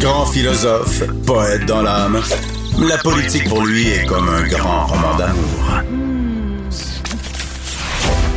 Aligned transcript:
Grand 0.00 0.26
philosophe, 0.26 1.02
poète 1.26 1.64
dans 1.66 1.82
l'âme, 1.82 2.18
la 2.88 2.98
politique 2.98 3.48
pour 3.48 3.64
lui 3.64 3.88
est 3.88 4.06
comme 4.06 4.28
un 4.28 4.46
grand 4.46 4.86
roman 4.86 5.16
d'amour. 5.16 5.82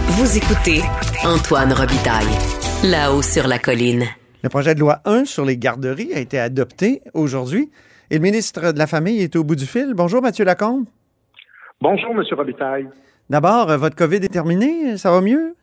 Vous 0.08 0.38
écoutez 0.38 0.82
Antoine 1.26 1.74
Robitaille, 1.74 2.28
là-haut 2.84 3.22
sur 3.22 3.48
la 3.48 3.60
colline. 3.60 4.06
Le 4.44 4.50
projet 4.50 4.74
de 4.74 4.80
loi 4.80 5.00
1 5.06 5.26
sur 5.26 5.44
les 5.46 5.58
garderies 5.58 6.14
a 6.14 6.20
été 6.20 6.40
adopté 6.40 7.02
aujourd'hui 7.14 7.70
et 8.10 8.16
le 8.16 8.22
ministre 8.22 8.72
de 8.72 8.78
la 8.78 8.88
Famille 8.88 9.22
est 9.22 9.36
au 9.36 9.44
bout 9.44 9.56
du 9.56 9.66
fil. 9.66 9.94
Bonjour, 9.94 10.22
Mathieu 10.22 10.46
Lacombe. 10.46 10.86
Bonjour, 11.82 12.12
M. 12.12 12.24
Robitaille. 12.38 12.88
D'abord, 13.30 13.70
euh, 13.70 13.78
votre 13.78 13.96
COVID 13.96 14.18
est 14.18 14.34
terminé? 14.34 14.98
Ça 14.98 15.12
va 15.12 15.22
mieux? 15.22 15.56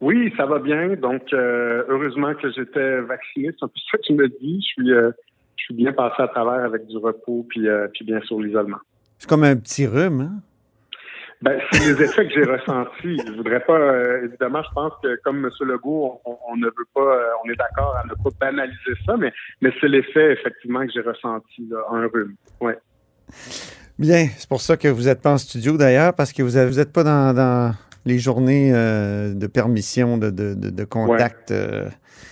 Oui, 0.00 0.32
ça 0.36 0.46
va 0.46 0.58
bien. 0.58 0.94
Donc, 0.96 1.32
euh, 1.32 1.84
heureusement 1.88 2.34
que 2.34 2.50
j'étais 2.50 3.00
vacciné. 3.00 3.50
C'est 3.58 3.64
un 3.64 3.68
peu 3.68 3.80
ça 3.90 3.98
que 3.98 4.02
tu 4.02 4.14
me 4.14 4.28
dis. 4.28 4.60
Je 4.60 4.82
suis, 4.82 4.92
euh, 4.92 5.10
je 5.56 5.64
suis 5.64 5.74
bien 5.74 5.92
passé 5.92 6.22
à 6.22 6.28
travers 6.28 6.64
avec 6.64 6.86
du 6.86 6.96
repos 6.96 7.46
puis, 7.48 7.66
puis 7.92 8.04
bien 8.04 8.20
sûr 8.22 8.40
l'isolement. 8.40 8.78
C'est 9.18 9.28
comme 9.28 9.44
un 9.44 9.56
petit 9.56 9.86
rhume, 9.86 10.20
hein? 10.20 10.42
Ben, 11.42 11.58
c'est 11.72 11.94
les 11.94 12.02
effets 12.02 12.28
que 12.28 12.34
j'ai 12.34 12.44
ressentis. 12.44 13.18
Je 13.26 13.32
voudrais 13.32 13.60
pas, 13.60 14.18
évidemment, 14.22 14.62
je 14.62 14.74
pense 14.74 14.92
que 15.02 15.18
comme 15.24 15.38
M. 15.38 15.50
Legault, 15.60 16.20
on, 16.26 16.56
ne 16.56 16.66
veut 16.66 16.86
pas, 16.94 17.18
on 17.42 17.48
est 17.48 17.56
d'accord 17.56 17.96
à 17.96 18.06
ne 18.06 18.12
pas 18.12 18.30
banaliser 18.38 18.92
ça, 19.06 19.16
mais, 19.16 19.32
mais 19.62 19.72
c'est 19.80 19.88
l'effet, 19.88 20.32
effectivement, 20.32 20.84
que 20.84 20.92
j'ai 20.92 21.00
ressenti, 21.00 21.66
là, 21.70 21.78
un 21.92 22.08
rhume. 22.08 22.34
Ouais. 22.60 22.78
Bien, 23.98 24.28
c'est 24.36 24.48
pour 24.48 24.60
ça 24.60 24.76
que 24.76 24.88
vous 24.88 25.02
n'êtes 25.02 25.20
pas 25.20 25.32
en 25.32 25.38
studio 25.38 25.76
d'ailleurs, 25.76 26.14
parce 26.14 26.32
que 26.32 26.42
vous 26.42 26.56
n'êtes 26.56 26.92
pas 26.92 27.04
dans, 27.04 27.74
les 28.04 28.18
journées 28.18 28.72
euh, 28.74 29.34
de 29.34 29.46
permission 29.46 30.18
de, 30.18 30.30
de, 30.30 30.84
contact. 30.84 31.50
Euh. 31.50 31.88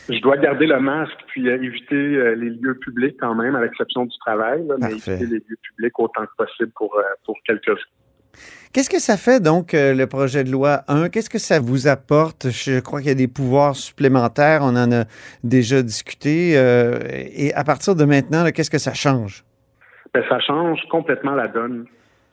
Je 0.08 0.20
dois 0.20 0.36
garder 0.36 0.66
le 0.66 0.80
masque 0.80 1.18
puis 1.28 1.48
euh, 1.48 1.62
éviter 1.62 2.34
les 2.36 2.50
lieux 2.50 2.78
publics 2.80 3.16
quand 3.20 3.34
même, 3.34 3.54
à 3.54 3.62
l'exception 3.62 4.04
du 4.04 4.16
travail, 4.18 4.66
mais 4.80 4.92
éviter 4.92 5.26
les 5.26 5.38
lieux 5.48 5.58
publics 5.62 5.98
autant 5.98 6.24
que 6.24 6.44
possible 6.44 6.72
pour, 6.76 7.00
pour 7.24 7.36
quelques 7.46 7.66
jours. 7.66 7.78
Qu'est-ce 8.72 8.90
que 8.90 9.00
ça 9.00 9.16
fait 9.16 9.42
donc, 9.42 9.70
le 9.72 10.04
projet 10.04 10.44
de 10.44 10.50
loi 10.50 10.82
1? 10.88 11.08
Qu'est-ce 11.08 11.30
que 11.30 11.38
ça 11.38 11.58
vous 11.58 11.88
apporte? 11.88 12.50
Je 12.50 12.80
crois 12.80 13.00
qu'il 13.00 13.08
y 13.08 13.12
a 13.12 13.14
des 13.14 13.26
pouvoirs 13.26 13.74
supplémentaires, 13.74 14.60
on 14.62 14.76
en 14.76 14.92
a 14.92 15.04
déjà 15.42 15.82
discuté. 15.82 16.52
et 16.52 17.52
à 17.54 17.64
partir 17.64 17.96
de 17.96 18.04
maintenant, 18.04 18.44
qu'est-ce 18.52 18.70
que 18.70 18.78
ça 18.78 18.94
change? 18.94 19.44
ben, 20.14 20.24
ça 20.28 20.40
change 20.40 20.80
complètement 20.90 21.34
la 21.34 21.48
donne. 21.48 21.86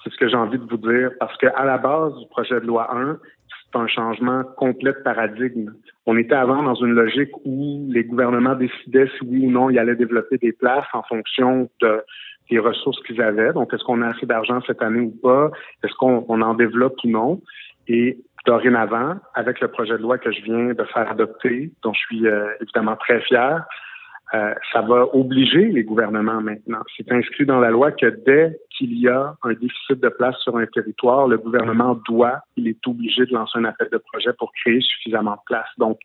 C'est 0.05 0.13
ce 0.13 0.17
que 0.17 0.29
j'ai 0.29 0.35
envie 0.35 0.59
de 0.59 0.65
vous 0.65 0.77
dire. 0.77 1.09
Parce 1.19 1.35
qu'à 1.37 1.65
la 1.65 1.79
base 1.79 2.15
du 2.17 2.27
projet 2.27 2.61
de 2.61 2.65
loi 2.67 2.95
1, 2.95 3.17
c'est 3.49 3.79
un 3.79 3.87
changement 3.87 4.43
complet 4.55 4.91
de 4.91 5.03
paradigme. 5.03 5.73
On 6.05 6.15
était 6.17 6.35
avant 6.35 6.61
dans 6.61 6.75
une 6.75 6.93
logique 6.93 7.31
où 7.43 7.87
les 7.89 8.03
gouvernements 8.03 8.53
décidaient 8.53 9.07
si 9.17 9.25
oui 9.25 9.47
ou 9.47 9.51
non 9.51 9.71
ils 9.71 9.79
allaient 9.79 9.95
développer 9.95 10.37
des 10.37 10.53
places 10.53 10.85
en 10.93 11.01
fonction 11.01 11.67
de, 11.81 12.03
des 12.51 12.59
ressources 12.59 13.01
qu'ils 13.03 13.19
avaient. 13.19 13.51
Donc, 13.53 13.73
est-ce 13.73 13.83
qu'on 13.83 14.03
a 14.03 14.09
assez 14.09 14.27
d'argent 14.27 14.61
cette 14.67 14.83
année 14.83 15.01
ou 15.01 15.11
pas? 15.23 15.49
Est-ce 15.83 15.93
qu'on 15.95 16.41
en 16.41 16.53
développe 16.53 16.95
ou 17.03 17.09
non? 17.09 17.41
Et 17.87 18.19
dorénavant, 18.45 19.15
avec 19.33 19.59
le 19.59 19.69
projet 19.69 19.93
de 19.93 20.03
loi 20.03 20.19
que 20.19 20.31
je 20.31 20.41
viens 20.43 20.73
de 20.73 20.83
faire 20.83 21.09
adopter, 21.09 21.71
dont 21.81 21.93
je 21.93 21.99
suis 21.99 22.27
euh, 22.27 22.51
évidemment 22.61 22.95
très 22.95 23.19
fier, 23.21 23.65
euh, 24.33 24.53
ça 24.71 24.81
va 24.81 25.15
obliger 25.15 25.65
les 25.65 25.83
gouvernements 25.83 26.41
maintenant. 26.41 26.81
C'est 26.95 27.11
inscrit 27.11 27.45
dans 27.45 27.59
la 27.59 27.71
loi 27.71 27.91
que 27.91 28.07
dès 28.25 28.57
qu'il 28.77 28.97
y 28.97 29.07
a 29.07 29.35
un 29.43 29.53
déficit 29.53 29.99
de 29.99 30.09
place 30.09 30.37
sur 30.39 30.57
un 30.57 30.65
territoire, 30.65 31.27
le 31.27 31.37
gouvernement 31.37 31.99
doit, 32.07 32.39
il 32.57 32.67
est 32.67 32.87
obligé 32.87 33.25
de 33.25 33.33
lancer 33.33 33.57
un 33.59 33.65
appel 33.65 33.89
de 33.91 33.97
projet 33.97 34.31
pour 34.37 34.51
créer 34.53 34.81
suffisamment 34.81 35.33
de 35.33 35.45
place. 35.45 35.67
Donc, 35.77 35.99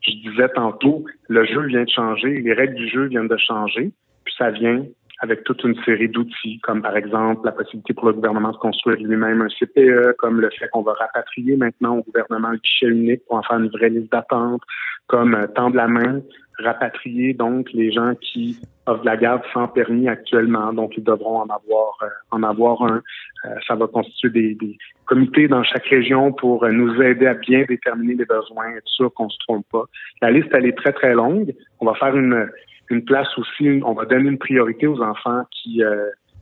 je 0.00 0.12
disais 0.12 0.48
tantôt, 0.50 1.04
le 1.28 1.44
jeu 1.44 1.66
vient 1.66 1.84
de 1.84 1.90
changer, 1.90 2.40
les 2.40 2.52
règles 2.52 2.74
du 2.74 2.88
jeu 2.88 3.06
viennent 3.06 3.28
de 3.28 3.36
changer, 3.36 3.92
puis 4.24 4.34
ça 4.36 4.50
vient 4.50 4.84
avec 5.20 5.44
toute 5.44 5.62
une 5.64 5.76
série 5.84 6.08
d'outils, 6.08 6.60
comme 6.60 6.82
par 6.82 6.96
exemple 6.96 7.44
la 7.44 7.52
possibilité 7.52 7.94
pour 7.94 8.08
le 8.08 8.14
gouvernement 8.14 8.52
de 8.52 8.56
construire 8.56 8.98
lui-même 8.98 9.42
un 9.42 9.48
CPE, 9.48 10.16
comme 10.18 10.40
le 10.40 10.50
fait 10.50 10.68
qu'on 10.68 10.82
va 10.82 10.92
rapatrier 10.94 11.56
maintenant 11.56 11.98
au 11.98 12.02
gouvernement 12.02 12.50
le 12.50 12.58
guichet 12.58 12.86
unique 12.86 13.22
pour 13.26 13.36
en 13.36 13.42
faire 13.42 13.58
une 13.58 13.68
vraie 13.68 13.88
liste 13.88 14.12
d'attente, 14.12 14.62
comme 15.06 15.34
euh, 15.34 15.46
tendre 15.46 15.76
la 15.76 15.88
main 15.88 16.20
rapatrier 16.58 17.34
donc 17.34 17.70
les 17.72 17.92
gens 17.92 18.14
qui 18.20 18.58
offrent 18.86 19.04
la 19.04 19.16
garde 19.16 19.42
sans 19.52 19.68
permis 19.68 20.08
actuellement. 20.08 20.72
Donc, 20.72 20.96
ils 20.96 21.04
devront 21.04 21.40
en 21.40 21.46
avoir 21.46 21.98
euh, 22.02 22.06
en 22.30 22.42
avoir 22.42 22.82
un. 22.82 23.02
Euh, 23.44 23.48
ça 23.66 23.74
va 23.74 23.86
constituer 23.86 24.30
des, 24.30 24.54
des, 24.54 24.78
comités 25.06 25.48
dans 25.48 25.62
chaque 25.62 25.86
région 25.86 26.32
pour 26.32 26.64
euh, 26.64 26.70
nous 26.70 27.00
aider 27.02 27.26
à 27.26 27.34
bien 27.34 27.64
déterminer 27.68 28.14
les 28.14 28.24
besoins, 28.24 28.70
être 28.76 28.88
sûr 28.88 29.12
qu'on 29.14 29.28
se 29.28 29.38
trompe 29.46 29.66
pas. 29.70 29.84
La 30.22 30.30
liste, 30.30 30.48
elle 30.52 30.66
est 30.66 30.76
très, 30.76 30.92
très 30.92 31.14
longue. 31.14 31.54
On 31.80 31.86
va 31.86 31.94
faire 31.94 32.16
une, 32.16 32.48
une 32.90 33.04
place 33.04 33.28
aussi, 33.38 33.80
on 33.84 33.92
va 33.94 34.04
donner 34.04 34.28
une 34.28 34.38
priorité 34.38 34.86
aux 34.86 35.00
enfants 35.00 35.42
qui, 35.50 35.82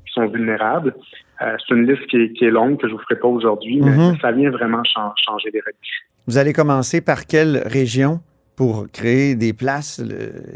qui 0.06 0.12
sont 0.12 0.26
vulnérables. 0.26 0.94
c'est 1.40 1.74
une 1.74 1.90
liste 1.90 2.06
qui 2.06 2.16
est, 2.16 2.32
qui 2.32 2.44
est, 2.44 2.50
longue, 2.50 2.78
que 2.80 2.88
je 2.88 2.92
vous 2.92 3.00
ferai 3.00 3.18
pas 3.18 3.28
aujourd'hui, 3.28 3.80
mais 3.80 3.90
mm-hmm. 3.90 4.20
ça 4.20 4.32
vient 4.32 4.50
vraiment 4.50 4.82
changer 4.84 5.50
les 5.52 5.60
règles. 5.60 5.78
Vous 6.26 6.38
allez 6.38 6.52
commencer 6.52 7.00
par 7.00 7.26
quelle 7.26 7.62
région? 7.66 8.20
pour 8.56 8.86
créer 8.92 9.34
des 9.34 9.52
places? 9.52 10.02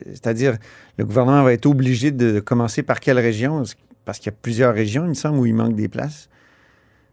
C'est-à-dire, 0.06 0.54
le 0.98 1.04
gouvernement 1.04 1.43
va 1.43 1.53
être 1.53 1.66
obligé 1.66 2.10
de 2.10 2.41
commencer 2.41 2.82
par 2.82 3.00
quelle 3.00 3.19
région? 3.19 3.62
Parce 4.04 4.19
qu'il 4.19 4.32
y 4.32 4.34
a 4.34 4.38
plusieurs 4.41 4.75
régions, 4.75 5.04
il 5.04 5.10
me 5.10 5.15
semble, 5.15 5.38
où 5.38 5.47
il 5.47 5.54
manque 5.54 5.75
des 5.75 5.88
places. 5.88 6.31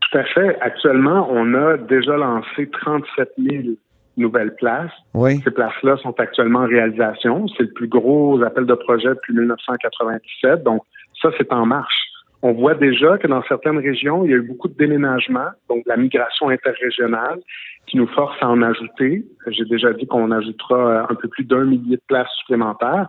Tout 0.02 0.18
à 0.18 0.24
fait. 0.24 0.58
Actuellement, 0.62 1.28
on 1.31 1.53
a 1.53 1.78
déjà 1.78 2.16
lancé 2.16 2.69
37 2.69 3.30
000 3.38 3.64
nouvelles 4.18 4.56
places. 4.56 4.92
Oui. 5.14 5.40
Ces 5.44 5.52
places-là 5.52 5.98
sont 5.98 6.18
actuellement 6.20 6.59
en 6.59 6.68
réalisation. 6.68 7.48
C'est 7.50 7.64
le 7.64 7.74
plus 7.74 7.88
gros 7.88 8.42
appel 8.44 8.66
de 8.66 8.74
projet 8.74 9.09
depuis 9.09 9.34
1997. 9.34 10.64
Donc, 10.64 10.84
ça, 11.22 11.30
c'est 11.38 11.52
en 11.52 11.66
marche. 11.66 12.06
On 12.42 12.53
voit 12.53 12.76
déjà 12.76 13.18
que 13.18 13.28
dans 13.28 13.42
certaines 13.44 13.80
régions, 13.80 14.24
il 14.24 14.31
y 14.31 14.34
a 14.34 14.38
eu 14.38 14.42
beaucoup 14.42 14.68
de 14.68 14.76
déménagements, 14.76 15.50
donc 15.68 15.84
la 15.86 15.98
migration 15.98 16.50
interrégionale, 16.50 17.40
qui 17.88 17.98
nous 17.98 18.08
force 18.08 18.38
à 18.42 18.50
en 18.50 18.62
ajouter. 18.62 19.26
J'ai 19.48 19.66
déjà 19.66 19.94
dit 19.94 20.06
qu'on 20.06 20.32
ajoutera 20.32 20.76
euh, 20.76 21.06
un 21.09 21.16
peu 21.16 21.28
plus 21.28 21.44
d'un 21.44 21.66
millier 21.66 21.97
de 21.97 22.02
places 22.08 22.32
supplémentaires. 22.40 23.08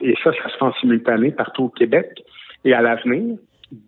Et 0.00 0.14
ça, 0.22 0.32
ça 0.32 0.48
se 0.48 0.56
fait 0.56 0.64
en 0.64 0.72
simultané 0.74 1.30
partout 1.30 1.64
au 1.64 1.68
Québec. 1.68 2.22
Et 2.64 2.72
à 2.72 2.80
l'avenir, 2.80 3.36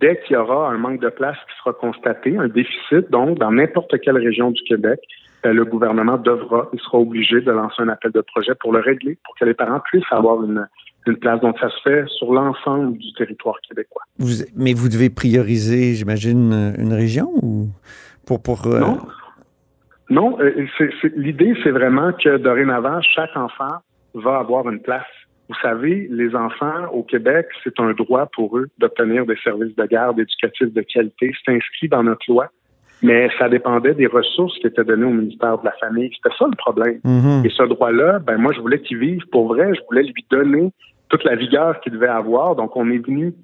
dès 0.00 0.20
qu'il 0.20 0.34
y 0.34 0.36
aura 0.36 0.70
un 0.70 0.78
manque 0.78 1.00
de 1.00 1.08
places 1.08 1.38
qui 1.48 1.58
sera 1.58 1.72
constaté, 1.72 2.36
un 2.36 2.48
déficit, 2.48 3.10
donc, 3.10 3.38
dans 3.38 3.52
n'importe 3.52 3.98
quelle 4.00 4.18
région 4.18 4.50
du 4.50 4.62
Québec, 4.62 5.00
ben, 5.42 5.54
le 5.54 5.64
gouvernement 5.64 6.16
devra, 6.16 6.68
il 6.72 6.80
sera 6.80 6.98
obligé 6.98 7.40
de 7.40 7.50
lancer 7.50 7.82
un 7.82 7.88
appel 7.88 8.10
de 8.12 8.20
projet 8.20 8.54
pour 8.60 8.72
le 8.72 8.80
régler, 8.80 9.18
pour 9.24 9.34
que 9.36 9.44
les 9.44 9.54
parents 9.54 9.80
puissent 9.80 10.10
avoir 10.10 10.42
une, 10.42 10.66
une 11.06 11.16
place. 11.16 11.40
Donc, 11.40 11.58
ça 11.58 11.68
se 11.70 11.80
fait 11.82 12.04
sur 12.08 12.32
l'ensemble 12.32 12.98
du 12.98 13.12
territoire 13.14 13.56
québécois. 13.68 14.02
Vous, 14.18 14.44
mais 14.56 14.72
vous 14.72 14.88
devez 14.88 15.10
prioriser, 15.10 15.94
j'imagine, 15.94 16.74
une 16.78 16.92
région 16.92 17.30
ou 17.42 17.68
pour... 18.26 18.42
pour 18.42 18.66
euh, 18.66 18.80
Non. 18.80 18.98
Non, 20.08 20.38
euh, 20.40 20.66
l'idée, 21.16 21.54
c'est 21.64 21.72
vraiment 21.72 22.12
que 22.12 22.36
dorénavant, 22.36 23.00
chaque 23.02 23.36
enfant 23.36 23.78
va 24.14 24.38
avoir 24.38 24.68
une 24.70 24.80
place. 24.80 25.02
Vous 25.48 25.56
savez, 25.62 26.08
les 26.10 26.34
enfants 26.34 26.88
au 26.92 27.02
Québec, 27.02 27.46
c'est 27.62 27.78
un 27.78 27.92
droit 27.92 28.26
pour 28.34 28.58
eux 28.58 28.68
d'obtenir 28.78 29.26
des 29.26 29.36
services 29.44 29.76
de 29.76 29.84
garde 29.84 30.18
éducatifs 30.18 30.72
de 30.72 30.82
qualité. 30.82 31.32
C'est 31.44 31.54
inscrit 31.54 31.88
dans 31.88 32.02
notre 32.02 32.24
loi 32.28 32.50
mais 33.02 33.28
ça 33.38 33.48
dépendait 33.48 33.94
des 33.94 34.06
ressources 34.06 34.58
qui 34.58 34.66
étaient 34.66 34.84
données 34.84 35.04
au 35.04 35.10
ministère 35.10 35.58
de 35.58 35.64
la 35.64 35.72
Famille. 35.72 36.10
C'était 36.16 36.34
ça 36.36 36.46
le 36.46 36.56
problème. 36.56 37.00
Mhm. 37.04 37.44
Et 37.44 37.50
ce 37.50 37.62
droit-là, 37.62 38.18
ben 38.20 38.38
moi, 38.38 38.52
je 38.54 38.60
voulais 38.60 38.80
qu'il 38.80 38.98
vive 38.98 39.26
pour 39.30 39.48
vrai. 39.48 39.74
Je 39.74 39.80
voulais 39.88 40.02
lui 40.02 40.24
donner 40.30 40.72
toute 41.08 41.24
la 41.24 41.36
vigueur 41.36 41.80
qu'il 41.80 41.92
devait 41.92 42.08
avoir. 42.08 42.56
Donc, 42.56 42.76
on 42.76 42.90
est 42.90 43.06
venu 43.06 43.34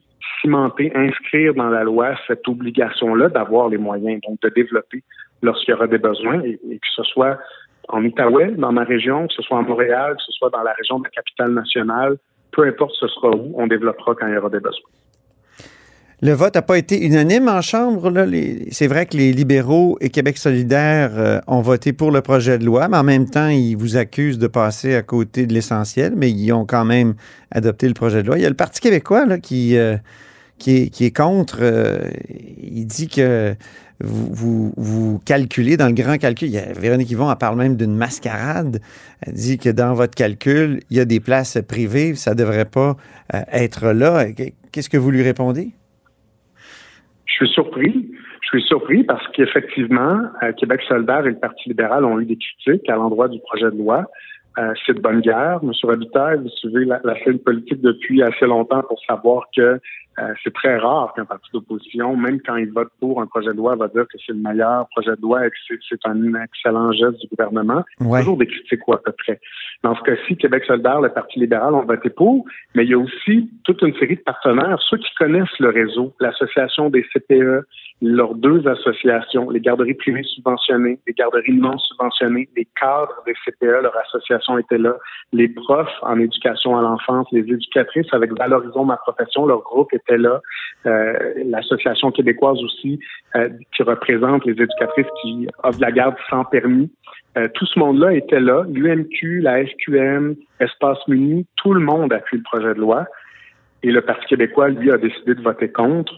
cimenter, 0.40 0.90
inscrire 0.94 1.54
dans 1.54 1.68
la 1.68 1.84
loi 1.84 2.14
cette 2.26 2.46
obligation-là 2.48 3.28
d'avoir 3.28 3.68
les 3.68 3.78
moyens, 3.78 4.20
donc 4.26 4.40
de 4.40 4.48
développer 4.48 5.02
lorsqu'il 5.42 5.72
y 5.72 5.74
aura 5.74 5.86
des 5.86 5.98
besoins, 5.98 6.40
et, 6.42 6.56
que 6.56 6.88
ce 6.96 7.02
soit 7.02 7.38
en 7.92 8.04
Outaouais, 8.04 8.52
dans 8.56 8.72
ma 8.72 8.84
région, 8.84 9.28
que 9.28 9.34
ce 9.34 9.42
soit 9.42 9.58
en 9.58 9.62
Montréal, 9.62 10.14
que 10.16 10.22
ce 10.22 10.32
soit 10.32 10.50
dans 10.50 10.62
la 10.62 10.72
région 10.72 10.98
de 10.98 11.04
la 11.04 11.10
capitale 11.10 11.52
nationale, 11.52 12.16
peu 12.50 12.66
importe 12.66 12.94
ce 12.98 13.06
sera 13.06 13.28
où, 13.28 13.52
on 13.54 13.66
développera 13.66 14.14
quand 14.14 14.26
il 14.26 14.34
y 14.34 14.36
aura 14.36 14.50
des 14.50 14.60
besoins. 14.60 14.88
Le 16.24 16.32
vote 16.32 16.54
n'a 16.54 16.62
pas 16.62 16.78
été 16.78 17.04
unanime 17.04 17.48
en 17.48 17.60
Chambre. 17.62 18.12
C'est 18.70 18.86
vrai 18.86 19.06
que 19.06 19.16
les 19.16 19.32
libéraux 19.32 19.98
et 20.00 20.08
Québec 20.08 20.38
solidaire 20.38 21.10
euh, 21.16 21.40
ont 21.48 21.62
voté 21.62 21.92
pour 21.92 22.12
le 22.12 22.20
projet 22.20 22.58
de 22.58 22.64
loi, 22.64 22.86
mais 22.86 22.96
en 22.96 23.02
même 23.02 23.28
temps, 23.28 23.48
ils 23.48 23.74
vous 23.74 23.96
accusent 23.96 24.38
de 24.38 24.46
passer 24.46 24.94
à 24.94 25.02
côté 25.02 25.46
de 25.46 25.52
l'essentiel, 25.52 26.12
mais 26.16 26.30
ils 26.30 26.52
ont 26.52 26.64
quand 26.64 26.84
même 26.84 27.14
adopté 27.50 27.88
le 27.88 27.94
projet 27.94 28.22
de 28.22 28.28
loi. 28.28 28.38
Il 28.38 28.42
y 28.42 28.46
a 28.46 28.48
le 28.48 28.54
Parti 28.54 28.80
québécois 28.80 29.24
euh, 29.26 29.36
qui, 29.38 29.74
est, 30.68 31.16
contre. 31.16 31.58
Euh, 31.60 31.98
il 32.28 32.86
dit 32.86 33.08
que 33.08 33.56
vous, 34.02 35.20
calculez 35.24 35.76
dans 35.76 35.86
le 35.86 35.94
grand 35.94 36.18
calcul. 36.18 36.48
Il 36.48 36.54
y 36.54 36.58
a, 36.58 36.72
Véronique 36.72 37.10
Yvon 37.10 37.28
en 37.28 37.36
parle 37.36 37.56
même 37.56 37.76
d'une 37.76 37.94
mascarade. 37.94 38.80
Elle 39.26 39.34
dit 39.34 39.58
que 39.58 39.70
dans 39.70 39.94
votre 39.94 40.14
calcul, 40.14 40.80
il 40.90 40.96
y 40.96 41.00
a 41.00 41.04
des 41.04 41.20
places 41.20 41.58
privées, 41.66 42.14
ça 42.14 42.32
ne 42.32 42.38
devrait 42.38 42.64
pas 42.64 42.96
être 43.52 43.92
là. 43.92 44.26
Qu'est-ce 44.72 44.90
que 44.90 44.96
vous 44.96 45.10
lui 45.10 45.22
répondez? 45.22 45.72
Je 47.26 47.34
suis 47.34 47.48
surpris. 47.48 48.10
Je 48.42 48.58
suis 48.58 48.62
surpris 48.68 49.04
parce 49.04 49.26
qu'effectivement, 49.28 50.18
euh, 50.42 50.52
Québec 50.52 50.80
solidaire 50.86 51.26
et 51.26 51.30
le 51.30 51.38
Parti 51.38 51.68
libéral 51.68 52.04
ont 52.04 52.20
eu 52.20 52.26
des 52.26 52.36
critiques 52.36 52.88
à 52.90 52.96
l'endroit 52.96 53.28
du 53.28 53.38
projet 53.40 53.70
de 53.70 53.78
loi. 53.78 54.04
euh, 54.58 54.74
c'est 54.84 54.94
de 54.94 55.00
bonne 55.00 55.20
guerre. 55.22 55.62
Monsieur 55.62 55.88
Robitaille, 55.88 56.38
vous 56.38 56.50
suivez 56.50 56.84
la, 56.84 57.00
scène 57.24 57.38
politique 57.38 57.80
depuis 57.80 58.22
assez 58.22 58.44
longtemps 58.44 58.82
pour 58.82 59.00
savoir 59.08 59.46
que 59.56 59.80
euh, 60.18 60.34
c'est 60.44 60.52
très 60.52 60.76
rare 60.78 61.12
qu'un 61.14 61.24
parti 61.24 61.48
d'opposition, 61.52 62.16
même 62.16 62.40
quand 62.42 62.56
il 62.56 62.70
vote 62.70 62.90
pour 63.00 63.20
un 63.22 63.26
projet 63.26 63.50
de 63.50 63.56
loi, 63.56 63.76
va 63.76 63.88
dire 63.88 64.04
que 64.04 64.18
c'est 64.24 64.32
le 64.32 64.38
meilleur 64.38 64.86
projet 64.88 65.16
de 65.16 65.22
loi 65.22 65.46
et 65.46 65.50
que 65.50 65.56
c'est 65.88 65.98
un 66.04 66.34
excellent 66.42 66.92
geste 66.92 67.18
du 67.20 67.28
gouvernement. 67.28 67.82
Ouais. 68.00 68.20
Toujours 68.20 68.36
des 68.36 68.46
critiques 68.46 68.86
ou 68.86 68.92
à 68.92 69.02
peu 69.02 69.12
près. 69.12 69.40
Dans 69.82 69.96
ce 69.96 70.02
cas-ci, 70.02 70.36
Québec 70.36 70.64
solidaire, 70.66 71.00
le 71.00 71.08
Parti 71.08 71.38
libéral 71.38 71.74
ont 71.74 71.84
voté 71.84 72.10
pour, 72.10 72.44
mais 72.74 72.84
il 72.84 72.90
y 72.90 72.94
a 72.94 72.98
aussi 72.98 73.50
toute 73.64 73.80
une 73.82 73.94
série 73.94 74.16
de 74.16 74.22
partenaires, 74.22 74.78
ceux 74.88 74.98
qui 74.98 75.14
connaissent 75.18 75.58
le 75.58 75.70
réseau, 75.70 76.14
l'Association 76.20 76.90
des 76.90 77.04
CPE, 77.04 77.66
leurs 78.02 78.34
deux 78.34 78.66
associations, 78.66 79.48
les 79.48 79.60
garderies 79.60 79.94
privées 79.94 80.24
subventionnées, 80.24 80.98
les 81.06 81.12
garderies 81.12 81.52
non 81.54 81.78
subventionnées, 81.78 82.48
les 82.56 82.66
cadres 82.78 83.22
des 83.24 83.32
CPE, 83.44 83.82
leur 83.82 83.96
association 83.96 84.58
était 84.58 84.76
là, 84.76 84.96
les 85.32 85.48
profs 85.48 85.96
en 86.02 86.18
éducation 86.18 86.76
à 86.76 86.82
l'enfance, 86.82 87.28
les 87.30 87.42
éducatrices 87.42 88.12
avec 88.12 88.36
Valorisons 88.36 88.84
ma 88.84 88.96
profession, 88.96 89.46
leur 89.46 89.60
groupe 89.60 89.94
était 89.94 90.18
là, 90.18 90.40
euh, 90.86 91.12
l'association 91.46 92.10
québécoise 92.10 92.58
aussi 92.64 92.98
euh, 93.36 93.48
qui 93.76 93.84
représente 93.84 94.44
les 94.46 94.60
éducatrices 94.60 95.06
qui 95.22 95.46
offrent 95.62 95.80
la 95.80 95.92
garde 95.92 96.16
sans 96.28 96.44
permis. 96.44 96.90
Euh, 97.38 97.46
tout 97.54 97.66
ce 97.66 97.78
monde-là 97.78 98.14
était 98.14 98.40
là, 98.40 98.64
l'UMQ, 98.68 99.42
la 99.42 99.64
SQM, 99.64 100.34
Espace 100.58 100.98
Muni, 101.06 101.46
tout 101.56 101.72
le 101.72 101.80
monde 101.80 102.12
a 102.12 102.16
appuie 102.16 102.38
le 102.38 102.42
projet 102.42 102.74
de 102.74 102.80
loi. 102.80 103.06
Et 103.84 103.90
le 103.90 104.00
Parti 104.00 104.26
québécois, 104.26 104.68
lui, 104.68 104.90
a 104.90 104.98
décidé 104.98 105.34
de 105.34 105.42
voter 105.42 105.70
contre. 105.70 106.12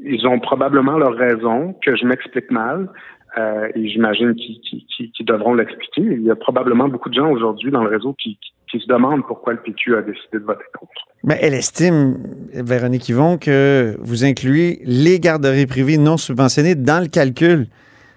Ils 0.00 0.26
ont 0.26 0.40
probablement 0.40 0.98
leur 0.98 1.14
raison, 1.14 1.74
que 1.84 1.96
je 1.96 2.04
m'explique 2.04 2.50
mal, 2.50 2.88
euh, 3.36 3.68
et 3.74 3.88
j'imagine 3.88 4.34
qu'ils 4.34 5.26
devront 5.26 5.54
l'expliquer. 5.54 6.02
Il 6.02 6.22
y 6.22 6.30
a 6.30 6.36
probablement 6.36 6.88
beaucoup 6.88 7.08
de 7.08 7.14
gens 7.14 7.30
aujourd'hui 7.30 7.70
dans 7.70 7.82
le 7.82 7.90
réseau 7.90 8.14
qui, 8.14 8.38
qui, 8.70 8.80
se 8.80 8.86
demandent 8.86 9.26
pourquoi 9.26 9.52
le 9.52 9.60
PQ 9.60 9.96
a 9.96 10.02
décidé 10.02 10.38
de 10.38 10.44
voter 10.44 10.64
contre. 10.78 11.06
Mais 11.24 11.38
elle 11.40 11.54
estime, 11.54 12.16
Véronique 12.52 13.08
Yvon, 13.08 13.38
que 13.38 13.96
vous 14.00 14.24
incluez 14.24 14.80
les 14.84 15.18
garderies 15.18 15.66
privées 15.66 15.98
non 15.98 16.16
subventionnées 16.16 16.74
dans 16.74 17.02
le 17.02 17.08
calcul 17.08 17.66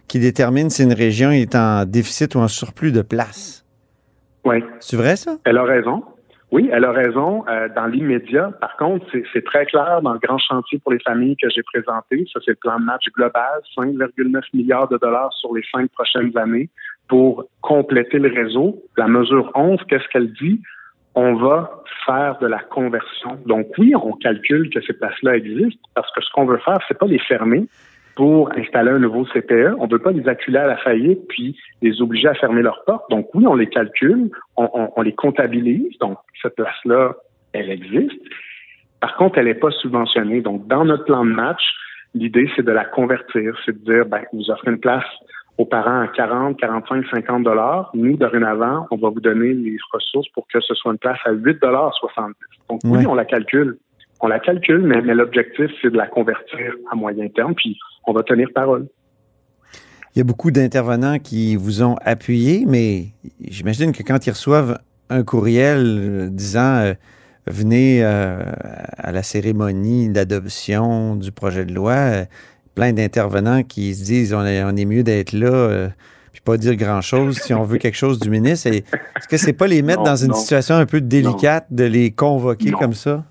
qui 0.08 0.20
détermine 0.20 0.70
si 0.70 0.84
une 0.84 0.94
région 0.94 1.32
est 1.32 1.56
en 1.56 1.86
déficit 1.86 2.36
ou 2.36 2.40
en 2.40 2.48
surplus 2.48 2.92
de 2.92 3.02
place. 3.02 3.66
Oui. 4.46 4.64
C'est 4.80 4.98
vrai, 4.98 5.16
ça? 5.16 5.38
Elle 5.46 5.58
a 5.58 5.64
raison. 5.64 6.04
Oui, 6.52 6.70
elle 6.72 6.86
a 6.86 6.92
raison. 6.92 7.44
Euh, 7.50 7.68
dans 7.76 7.88
l'immédiat, 7.88 8.52
par 8.62 8.78
contre, 8.78 9.06
c'est 9.34 9.44
très 9.44 9.66
clair 9.66 10.02
dans 10.02 10.14
le 10.14 10.20
grand 10.20 10.38
chantier 10.38 10.80
pour 10.80 10.94
les 10.94 11.00
familles 11.00 11.36
que 11.36 11.50
j'ai 11.50 11.64
présenté. 11.64 12.26
Ça, 12.32 12.40
c'est 12.46 12.52
le 12.52 12.56
plan 12.56 12.80
de 12.80 12.86
match 12.86 13.04
global, 13.14 13.62
5,9 13.78 14.42
milliards 14.54 14.88
de 14.88 14.98
dollars 14.98 15.34
sur 15.34 15.54
les 15.54 15.64
cinq 15.74 15.92
prochaines 15.92 16.36
années 16.38 16.70
pour 17.10 17.46
compléter 17.62 18.18
le 18.18 18.30
réseau. 18.30 18.82
La 18.96 19.08
mesure 19.08 19.52
11, 19.56 19.80
qu'est-ce 19.90 20.08
qu'elle 20.08 20.32
dit? 20.34 20.62
On 21.16 21.36
va 21.36 21.84
faire 22.06 22.38
de 22.40 22.48
la 22.48 22.60
conversion. 22.60 23.38
Donc 23.46 23.68
oui, 23.78 23.94
on 23.96 24.14
calcule 24.14 24.70
que 24.70 24.80
ces 24.82 24.94
places-là 24.94 25.36
existent 25.36 25.82
parce 25.96 26.10
que 26.14 26.22
ce 26.22 26.30
qu'on 26.32 26.46
veut 26.46 26.60
faire, 26.60 26.78
c'est 26.88 26.98
pas 26.98 27.08
les 27.08 27.20
fermer, 27.20 27.68
pour 28.18 28.52
installer 28.58 28.90
un 28.90 28.98
nouveau 28.98 29.26
CPE. 29.26 29.76
On 29.78 29.86
ne 29.86 29.92
veut 29.92 30.00
pas 30.00 30.12
les 30.12 30.28
acculer 30.28 30.58
à 30.58 30.66
la 30.66 30.78
faillite 30.78 31.28
puis 31.30 31.56
les 31.84 32.02
obliger 32.02 32.28
à 32.28 32.34
fermer 32.34 32.64
leurs 32.64 32.84
portes. 32.84 33.08
Donc 33.12 33.30
oui, 33.36 33.46
on 33.46 33.54
les 33.54 33.68
calcule, 33.68 34.32
on, 34.58 34.68
on, 34.74 34.90
on 34.96 35.02
les 35.04 35.14
comptabilise. 35.14 35.96
Donc 36.00 36.18
cette 36.42 36.56
place-là, 36.56 37.16
elle 37.54 37.70
existe. 37.70 38.20
Par 39.00 39.16
contre, 39.18 39.38
elle 39.38 39.46
n'est 39.46 39.54
pas 39.54 39.70
subventionnée. 39.70 40.42
Donc 40.42 40.68
dans 40.68 40.84
notre 40.84 41.06
plan 41.06 41.24
de 41.24 41.30
match, 41.30 41.62
l'idée 42.16 42.50
c'est 42.56 42.66
de 42.66 42.72
la 42.72 42.86
convertir, 42.86 43.56
c'est 43.64 43.84
de 43.84 43.94
dire 43.94 44.08
ben 44.08 44.24
vous 44.34 44.50
offrez 44.50 44.72
une 44.72 44.80
place 44.80 45.06
aux 45.60 45.66
parents 45.66 46.02
à 46.02 46.08
40, 46.08 46.60
45, 46.60 47.06
50 47.14 47.44
dollars. 47.44 47.92
Nous, 47.94 48.18
dorénavant, 48.18 48.88
on 48.90 48.98
va 48.98 49.10
vous 49.10 49.20
donner 49.20 49.54
les 49.54 49.78
ressources 49.94 50.28
pour 50.30 50.48
que 50.48 50.60
ce 50.60 50.74
soit 50.74 50.92
une 50.92 50.98
place 50.98 51.20
à 51.26 51.32
8 51.34 51.62
dollars 51.62 51.94
70. 52.00 52.34
Donc 52.68 52.82
oui, 52.86 53.06
on 53.06 53.14
la 53.14 53.26
calcule. 53.26 53.78
On 54.20 54.28
la 54.28 54.40
calcule, 54.40 54.82
mais, 54.82 55.02
mais 55.02 55.14
l'objectif, 55.14 55.70
c'est 55.82 55.92
de 55.92 55.98
la 55.98 56.08
convertir 56.08 56.74
à 56.92 56.96
moyen 56.96 57.28
terme. 57.30 57.54
Puis 57.56 57.78
on 58.06 58.14
va 58.14 58.24
tenir 58.24 58.50
parole. 58.54 58.88
Il 60.16 60.20
y 60.20 60.22
a 60.22 60.24
beaucoup 60.24 60.50
d'intervenants 60.50 61.20
qui 61.20 61.56
vous 61.56 61.84
ont 61.84 61.96
appuyé, 62.02 62.66
mais 62.66 63.10
j'imagine 63.48 63.92
que 63.92 64.02
quand 64.02 64.26
ils 64.26 64.32
reçoivent 64.32 64.80
un 65.12 65.24
courriel 65.24 65.86
euh, 65.86 66.30
disant 66.32 66.78
euh, 66.78 66.94
venez 67.46 68.04
euh, 68.04 68.44
à 68.98 69.12
la 69.12 69.22
cérémonie 69.22 70.10
d'adoption 70.10 71.16
du 71.16 71.32
projet 71.32 71.66
de 71.66 71.74
loi, 71.74 72.26
plein 72.74 72.94
d'intervenants 72.94 73.62
qui 73.62 73.94
se 73.94 74.06
disent 74.06 74.34
on 74.34 74.44
est, 74.44 74.86
mieux 74.86 75.04
d'être 75.04 75.34
là 75.34 75.90
puis 76.32 76.42
pas 76.42 76.58
dire 76.58 76.76
grand-chose 76.76 77.38
si 77.38 77.54
on 77.54 77.64
veut 77.64 77.78
quelque 77.78 77.96
chose 77.96 78.20
du 78.20 78.30
ministre. 78.32 78.68
Est-ce 78.68 79.28
que 79.28 79.38
c'est 79.38 79.54
pas 79.54 79.68
les 79.68 79.84
mettre 79.84 80.02
dans 80.02 80.16
une 80.16 80.34
situation 80.34 80.76
un 80.76 80.88
peu 80.88 81.00
délicate 81.00 81.68
de 81.70 81.84
les 81.84 82.12
convoquer 82.12 82.72
comme 82.72 82.94
ça? 82.94 83.24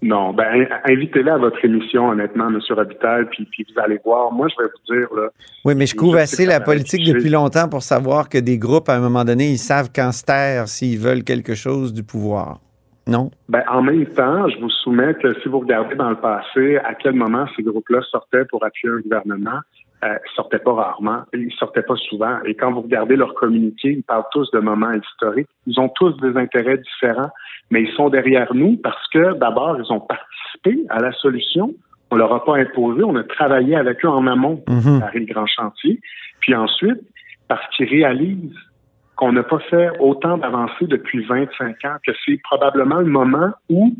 Non, 0.00 0.32
ben 0.32 0.66
invitez-les 0.84 1.30
à 1.30 1.38
votre 1.38 1.64
émission, 1.64 2.10
honnêtement, 2.10 2.48
M. 2.48 2.60
Robitaille, 2.70 3.24
puis, 3.30 3.44
puis 3.50 3.66
vous 3.68 3.82
allez 3.82 3.98
voir. 4.04 4.32
Moi, 4.32 4.46
je 4.48 4.62
vais 4.62 4.68
vous 4.68 4.94
dire 4.94 5.08
là. 5.16 5.28
Oui, 5.64 5.74
mais 5.74 5.86
je 5.86 5.96
couvre 5.96 6.18
assez 6.18 6.46
la 6.46 6.60
politique 6.60 7.04
depuis 7.04 7.30
longtemps 7.30 7.68
pour 7.68 7.82
savoir 7.82 8.28
que 8.28 8.38
des 8.38 8.58
groupes, 8.58 8.88
à 8.88 8.94
un 8.94 9.00
moment 9.00 9.24
donné, 9.24 9.50
ils 9.50 9.58
savent 9.58 9.90
quand 9.94 10.12
se 10.12 10.24
taire 10.24 10.68
s'ils 10.68 10.98
veulent 10.98 11.24
quelque 11.24 11.54
chose 11.54 11.92
du 11.92 12.04
pouvoir. 12.04 12.60
Non? 13.08 13.30
Ben, 13.48 13.64
en 13.68 13.82
même 13.82 14.06
temps, 14.06 14.48
je 14.48 14.60
vous 14.60 14.70
soumets 14.70 15.14
que 15.14 15.34
si 15.40 15.48
vous 15.48 15.60
regardez 15.60 15.96
dans 15.96 16.10
le 16.10 16.16
passé, 16.20 16.76
à 16.76 16.94
quel 16.94 17.14
moment 17.14 17.46
ces 17.56 17.62
groupes-là 17.62 18.02
sortaient 18.02 18.44
pour 18.44 18.64
appuyer 18.64 18.94
un 18.94 19.00
gouvernement, 19.00 19.60
euh, 20.04 20.14
sortaient 20.36 20.60
pas 20.60 20.74
rarement, 20.74 21.22
ils 21.32 21.50
sortaient 21.58 21.82
pas 21.82 21.96
souvent. 21.96 22.38
Et 22.44 22.54
quand 22.54 22.70
vous 22.70 22.82
regardez 22.82 23.16
leurs 23.16 23.34
communiqués, 23.34 23.94
ils 23.96 24.04
parlent 24.04 24.28
tous 24.30 24.48
de 24.52 24.60
moments 24.60 24.92
historiques. 24.92 25.48
Ils 25.66 25.80
ont 25.80 25.88
tous 25.88 26.16
des 26.18 26.36
intérêts 26.36 26.78
différents, 26.78 27.30
mais 27.70 27.82
ils 27.82 27.92
sont 27.94 28.08
derrière 28.08 28.54
nous 28.54 28.76
parce 28.76 29.06
que 29.08 29.38
d'abord, 29.38 29.78
ils 29.78 29.92
ont 29.92 30.00
participé 30.00 30.84
à 30.88 31.00
la 31.00 31.12
solution. 31.12 31.74
On 32.10 32.16
leur 32.16 32.32
a 32.32 32.44
pas 32.44 32.56
imposé, 32.56 33.04
on 33.04 33.16
a 33.16 33.24
travaillé 33.24 33.76
avec 33.76 34.04
eux 34.04 34.08
en 34.08 34.26
amont 34.26 34.62
mm 34.66 35.02
à 35.02 35.10
le 35.12 35.24
grand 35.26 35.46
chantier. 35.46 36.00
Puis 36.40 36.54
ensuite, 36.54 37.00
parce 37.48 37.66
qu'ils 37.76 37.88
réalisent 37.88 38.56
qu'on 39.16 39.32
n'a 39.32 39.42
pas 39.42 39.58
fait 39.58 39.90
autant 39.98 40.38
d'avancées 40.38 40.86
depuis 40.86 41.24
25 41.24 41.84
ans, 41.84 41.96
que 42.06 42.12
c'est 42.24 42.40
probablement 42.42 42.98
le 43.00 43.10
moment 43.10 43.50
où 43.68 43.92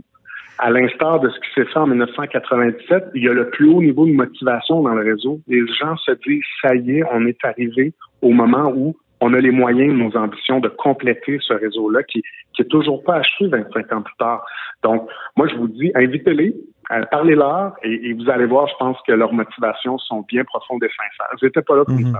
à 0.58 0.70
l'instar 0.70 1.20
de 1.20 1.28
ce 1.28 1.36
qui 1.36 1.54
s'est 1.54 1.64
fait 1.66 1.78
en 1.78 1.86
1997, 1.86 3.10
il 3.14 3.22
y 3.22 3.28
a 3.28 3.32
le 3.32 3.48
plus 3.50 3.68
haut 3.68 3.80
niveau 3.80 4.06
de 4.06 4.12
motivation 4.12 4.82
dans 4.82 4.94
le 4.94 5.04
réseau. 5.04 5.40
Les 5.46 5.64
gens 5.66 5.96
se 5.98 6.12
disent, 6.26 6.42
ça 6.62 6.74
y 6.74 6.98
est, 6.98 7.04
on 7.12 7.26
est 7.26 7.38
arrivé 7.44 7.92
au 8.22 8.30
moment 8.30 8.72
où 8.74 8.96
on 9.20 9.34
a 9.34 9.40
les 9.40 9.50
moyens 9.50 9.94
nos 9.94 10.16
ambitions 10.16 10.60
de 10.60 10.68
compléter 10.68 11.38
ce 11.40 11.52
réseau-là 11.54 12.02
qui, 12.04 12.22
qui 12.54 12.62
est 12.62 12.68
toujours 12.68 13.02
pas 13.02 13.16
achevé 13.16 13.48
25 13.50 13.92
ans 13.92 14.02
plus 14.02 14.16
tard. 14.18 14.46
Donc, 14.82 15.08
moi, 15.36 15.48
je 15.48 15.56
vous 15.56 15.68
dis, 15.68 15.90
invitez-les, 15.94 16.54
euh, 16.92 17.02
parlez-leur 17.10 17.74
et, 17.82 18.12
vous 18.14 18.30
allez 18.30 18.46
voir, 18.46 18.68
je 18.68 18.74
pense 18.78 18.96
que 19.06 19.12
leurs 19.12 19.32
motivations 19.32 19.98
sont 19.98 20.24
bien 20.28 20.44
profondes 20.44 20.82
et 20.84 20.88
sincères. 20.88 21.36
J'étais 21.40 21.62
pas 21.62 21.76
là 21.76 21.84
pour 21.84 21.94
mm 21.94 22.18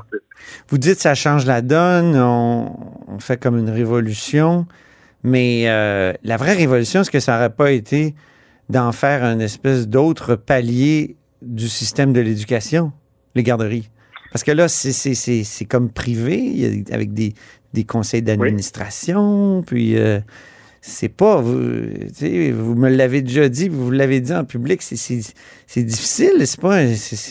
Vous 0.69 0.78
dites 0.78 0.99
ça 0.99 1.14
change 1.14 1.47
la 1.47 1.62
donne, 1.62 2.17
on, 2.17 2.73
on 3.07 3.19
fait 3.19 3.40
comme 3.40 3.59
une 3.59 3.71
révolution, 3.71 4.67
mais 5.23 5.64
euh, 5.69 6.12
la 6.23 6.37
vraie 6.37 6.55
révolution, 6.55 7.00
est-ce 7.00 7.11
que 7.11 7.21
ça 7.21 7.35
n'aurait 7.35 7.55
pas 7.55 7.73
été 7.73 8.14
d'en 8.69 8.93
faire 8.93 9.25
un 9.25 9.38
espèce 9.38 9.88
d'autre 9.88 10.37
palier 10.37 11.17
du 11.43 11.69
système 11.69 12.12
de 12.12 12.21
l'éducation, 12.21 12.93
les 13.35 13.43
garderies? 13.43 13.90
Parce 14.32 14.44
que 14.44 14.52
là, 14.52 14.68
c'est 14.68 15.64
comme 15.64 15.90
privé, 15.90 16.85
avec 16.90 17.12
des, 17.12 17.35
des 17.75 17.85
conseils 17.85 18.23
d'administration, 18.23 19.62
puis 19.66 19.97
euh, 19.97 20.18
c'est 20.80 21.14
pas, 21.14 21.37
vous, 21.40 21.61
vous 22.52 22.75
me 22.75 22.88
l'avez 22.88 23.23
déjà 23.23 23.49
dit, 23.49 23.68
vous 23.68 23.90
l'avez 23.90 24.20
dit 24.20 24.32
en 24.32 24.44
public, 24.44 24.80
c'est 24.82 25.82
difficile. 25.82 26.47
C'est 26.47 26.61
pas, 26.61 26.78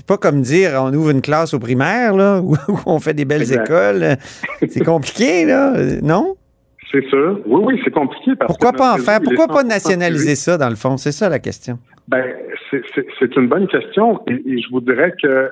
pas 0.08 0.18
comme 0.18 0.42
dire 0.42 0.72
on 0.76 0.94
ouvre 0.94 1.12
une 1.12 1.22
classe 1.22 1.54
au 1.54 1.60
primaire, 1.60 2.16
là, 2.16 2.42
où, 2.44 2.56
on 2.86 3.00
fait 3.00 3.14
des 3.14 3.26
belles 3.26 3.52
écoles. 3.52 4.18
C'est 4.68 4.84
compliqué, 4.84 5.46
là, 5.46 5.74
non? 6.02 6.36
C'est 6.92 7.06
sûr. 7.10 7.42
Oui, 7.46 7.62
oui, 7.66 7.82
c'est 7.84 7.92
compliqué. 7.92 8.32
Pourquoi 8.46 8.72
pas 8.72 8.94
en 8.94 8.98
faire? 8.98 9.20
Pourquoi 9.22 9.48
pas 9.48 9.64
nationaliser 9.64 10.36
ça, 10.36 10.58
dans 10.58 10.70
le 10.70 10.76
fond? 10.76 10.96
C'est 10.98 11.12
ça 11.12 11.28
la 11.28 11.40
question. 11.40 11.80
Ben, 12.08 12.24
c'est 12.72 13.36
une 13.36 13.48
bonne 13.48 13.68
question. 13.68 14.22
Et, 14.28 14.62
je 14.62 14.70
vous 14.72 14.80
dirais 14.82 15.14
que 15.22 15.28
euh, 15.28 15.50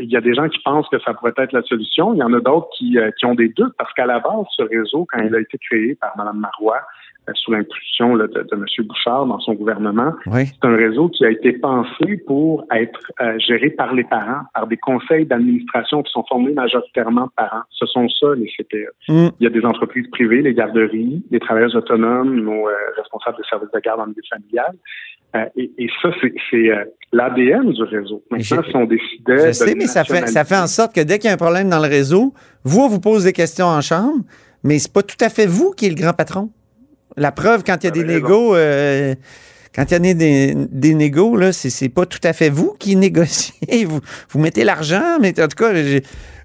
il 0.00 0.10
y 0.10 0.16
a 0.16 0.20
des 0.20 0.34
gens 0.34 0.48
qui 0.48 0.58
pensent 0.60 0.88
que 0.88 0.98
ça 1.00 1.14
pourrait 1.14 1.34
être 1.36 1.52
la 1.52 1.62
solution. 1.62 2.14
Il 2.14 2.18
y 2.18 2.22
en 2.22 2.32
a 2.32 2.40
d'autres 2.40 2.68
qui, 2.76 2.98
euh, 2.98 3.10
qui 3.18 3.26
ont 3.26 3.34
des 3.34 3.48
doutes 3.48 3.74
parce 3.78 3.92
qu'à 3.94 4.06
la 4.06 4.20
base, 4.20 4.44
ce 4.56 4.62
réseau, 4.62 5.06
quand 5.10 5.20
il 5.20 5.34
a 5.34 5.40
été 5.40 5.58
créé 5.58 5.94
par 5.94 6.16
Mme 6.16 6.38
Marois, 6.38 6.80
sous 7.34 7.52
l'impulsion 7.52 8.16
de, 8.16 8.26
de, 8.26 8.46
M. 8.52 8.64
Bouchard 8.86 9.26
dans 9.26 9.40
son 9.40 9.54
gouvernement. 9.54 10.12
C'est 10.32 10.64
un 10.64 10.76
réseau 10.76 11.08
qui 11.08 11.24
a 11.24 11.30
été 11.30 11.52
pensé 11.52 12.22
pour 12.26 12.64
être 12.72 13.12
euh, 13.20 13.38
géré 13.38 13.70
par 13.70 13.94
les 13.94 14.04
parents, 14.04 14.42
par 14.54 14.66
des 14.66 14.76
conseils 14.76 15.26
d'administration 15.26 16.02
qui 16.02 16.12
sont 16.12 16.24
formés 16.28 16.52
majoritairement 16.52 17.28
par 17.36 17.50
parents. 17.50 17.62
Ce 17.70 17.86
sont 17.86 18.08
ça, 18.08 18.28
les 18.36 18.50
CPE. 18.56 18.90
Mm. 19.08 19.28
Il 19.40 19.44
y 19.44 19.46
a 19.46 19.50
des 19.50 19.64
entreprises 19.64 20.06
privées, 20.10 20.42
les 20.42 20.54
garderies, 20.54 21.22
les 21.30 21.40
travailleurs 21.40 21.74
autonomes, 21.74 22.40
nos 22.40 22.68
euh, 22.68 22.72
responsables 22.96 23.38
de 23.38 23.44
services 23.44 23.70
de 23.72 23.80
garde 23.80 24.00
en 24.00 24.06
milieu 24.06 24.22
familial. 24.30 24.74
Et, 25.54 25.70
et, 25.76 25.88
ça, 26.00 26.08
c'est 26.50 26.70
l'ADN 27.12 27.70
du 27.70 27.82
réseau. 27.82 28.22
Maintenant, 28.30 28.62
si 28.62 28.76
on 28.76 28.84
décidait. 28.84 29.48
Je 29.48 29.52
sais, 29.52 29.74
mais 29.74 29.86
ça 29.86 30.02
fait, 30.02 30.26
ça 30.28 30.44
fait 30.44 30.56
en 30.56 30.66
sorte 30.66 30.94
que 30.94 31.02
dès 31.02 31.18
qu'il 31.18 31.28
y 31.28 31.30
a 31.30 31.34
un 31.34 31.36
problème 31.36 31.68
dans 31.68 31.80
le 31.80 31.88
réseau, 31.88 32.32
vous, 32.64 32.80
on 32.80 32.88
vous 32.88 33.00
pose 33.00 33.24
des 33.24 33.32
questions 33.32 33.66
en 33.66 33.80
chambre, 33.82 34.24
Mais 34.64 34.78
c'est 34.78 34.92
pas 34.92 35.02
tout 35.02 35.16
à 35.20 35.28
fait 35.28 35.46
vous 35.46 35.72
qui 35.72 35.86
êtes 35.86 35.92
le 35.92 36.00
grand 36.00 36.14
patron. 36.14 36.50
La 37.16 37.32
preuve, 37.32 37.64
quand 37.64 37.76
il 37.82 37.86
y 37.86 37.88
a 37.88 37.92
des 37.92 38.04
négos, 38.04 38.54
euh, 38.54 39.14
quand 39.74 39.84
il 39.90 39.92
y 39.92 40.10
a 40.10 40.14
des, 40.14 40.54
des 40.54 40.94
négos, 40.94 41.36
là, 41.36 41.52
c'est, 41.52 41.88
pas 41.88 42.06
tout 42.06 42.20
à 42.24 42.32
fait 42.32 42.50
vous 42.50 42.74
qui 42.78 42.96
négociez. 42.96 43.84
Vous, 43.84 44.00
vous 44.30 44.38
mettez 44.38 44.64
l'argent, 44.64 45.18
mais 45.20 45.38
en 45.40 45.48
tout 45.48 45.56
cas, 45.56 45.72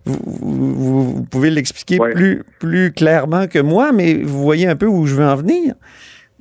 vous, 0.05 1.25
pouvez 1.29 1.49
l'expliquer 1.49 1.97
plus, 2.13 2.43
plus 2.59 2.91
clairement 2.93 3.47
que 3.47 3.59
moi, 3.59 3.91
mais 3.91 4.15
vous 4.15 4.41
voyez 4.41 4.67
un 4.67 4.75
peu 4.75 4.87
où 4.87 5.05
je 5.05 5.15
veux 5.15 5.25
en 5.25 5.35
venir. 5.35 5.75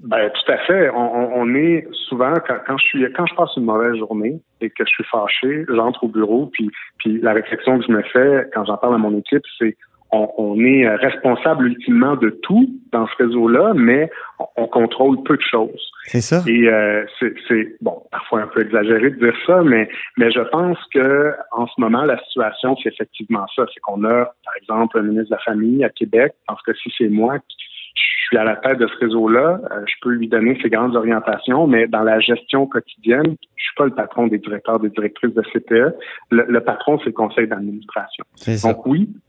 Ben, 0.03 0.31
tout 0.31 0.53
à 0.53 0.57
fait. 0.59 0.91
On, 0.91 1.55
est 1.55 1.87
souvent 2.09 2.35
quand, 2.47 2.79
je 2.79 2.85
suis 2.85 3.13
quand 3.13 3.27
je 3.27 3.35
passe 3.35 3.51
une 3.57 3.65
mauvaise 3.65 3.97
journée 3.97 4.41
et 4.63 4.71
que 4.71 4.85
je 4.85 4.91
suis 4.91 5.05
fâché, 5.11 5.67
j'entre 5.69 6.05
au 6.05 6.09
bureau 6.09 6.47
puis 6.47 6.71
puis 6.99 7.21
la 7.21 7.35
réflexion 7.35 7.79
que 7.79 7.85
je 7.87 7.93
me 7.93 8.03
fais 8.03 8.49
quand 8.55 8.65
j'en 8.65 8.79
parle 8.79 8.95
à 8.95 8.99
mon 8.99 9.19
équipe, 9.19 9.43
c'est 9.59 9.77
on, 10.13 10.59
est 10.59 10.89
responsable 10.97 11.67
ultimement 11.67 12.17
de 12.17 12.31
tout 12.43 12.69
dans 12.93 13.07
ce 13.07 13.25
réseau-là, 13.25 13.73
mais 13.75 14.11
on, 14.57 14.67
contrôle 14.67 15.23
peu 15.23 15.37
de 15.37 15.43
choses. 15.43 15.91
C'est 16.05 16.21
ça. 16.21 16.43
Et 16.47 16.69
euh, 16.69 17.05
c'est 17.21 17.77
bon, 17.81 18.03
parfois 18.11 18.43
un 18.43 18.47
peu 18.47 18.63
exagéré 18.63 19.11
de 19.11 19.17
dire 19.17 19.37
ça, 19.47 19.63
mais 19.63 19.89
mais 20.17 20.31
je 20.31 20.41
pense 20.41 20.79
que 20.93 21.33
en 21.53 21.67
ce 21.67 21.81
moment 21.81 22.03
la 22.05 22.19
situation 22.25 22.77
c'est 22.83 22.89
effectivement 22.89 23.47
ça, 23.55 23.65
c'est 23.73 23.81
qu'on 23.81 24.05
a 24.05 24.25
par 24.45 24.55
exemple 24.61 24.99
un 24.99 25.03
ministre 25.03 25.31
de 25.31 25.35
la 25.37 25.43
famille 25.43 25.85
à 25.85 25.91
Québec, 25.91 26.33
parce 26.47 26.63
que 26.63 26.75
si 26.75 26.93
c'est 26.99 27.09
moi 27.09 27.39
qui 27.39 27.57
je 27.95 28.37
suis 28.37 28.39
à 28.39 28.45
la 28.45 28.57
tête 28.57 28.79
de 28.79 28.87
ce 28.87 28.97
réseau-là, 29.05 29.61
euh, 29.71 29.85
je 29.87 29.95
peux 30.03 30.11
lui 30.11 30.29
donner 30.29 30.59
ses 30.63 30.71
grandes 30.71 30.97
orientations, 30.97 31.67
mais 31.67 31.87
dans 31.89 32.03
la 32.03 32.21
gestion 32.21 32.67
quotidienne, 32.67 33.37
je 33.57 33.63
suis 33.65 33.75
pas 33.77 33.85
le 33.87 33.95
patron 33.95 34.29
des 34.29 34.39
directeurs, 34.39 34.79
des 34.79 34.91
directrices 34.91 35.35
de 35.35 35.43
CPE. 35.43 35.97
Le, 36.31 36.61
patron, 36.61 36.99
c'est 37.01 37.07
le 37.07 37.13
conseil 37.13 37.49
d'administration. 37.49 38.25
Donc 38.63 38.87
oui, 38.87 39.09
euh, 39.09 39.21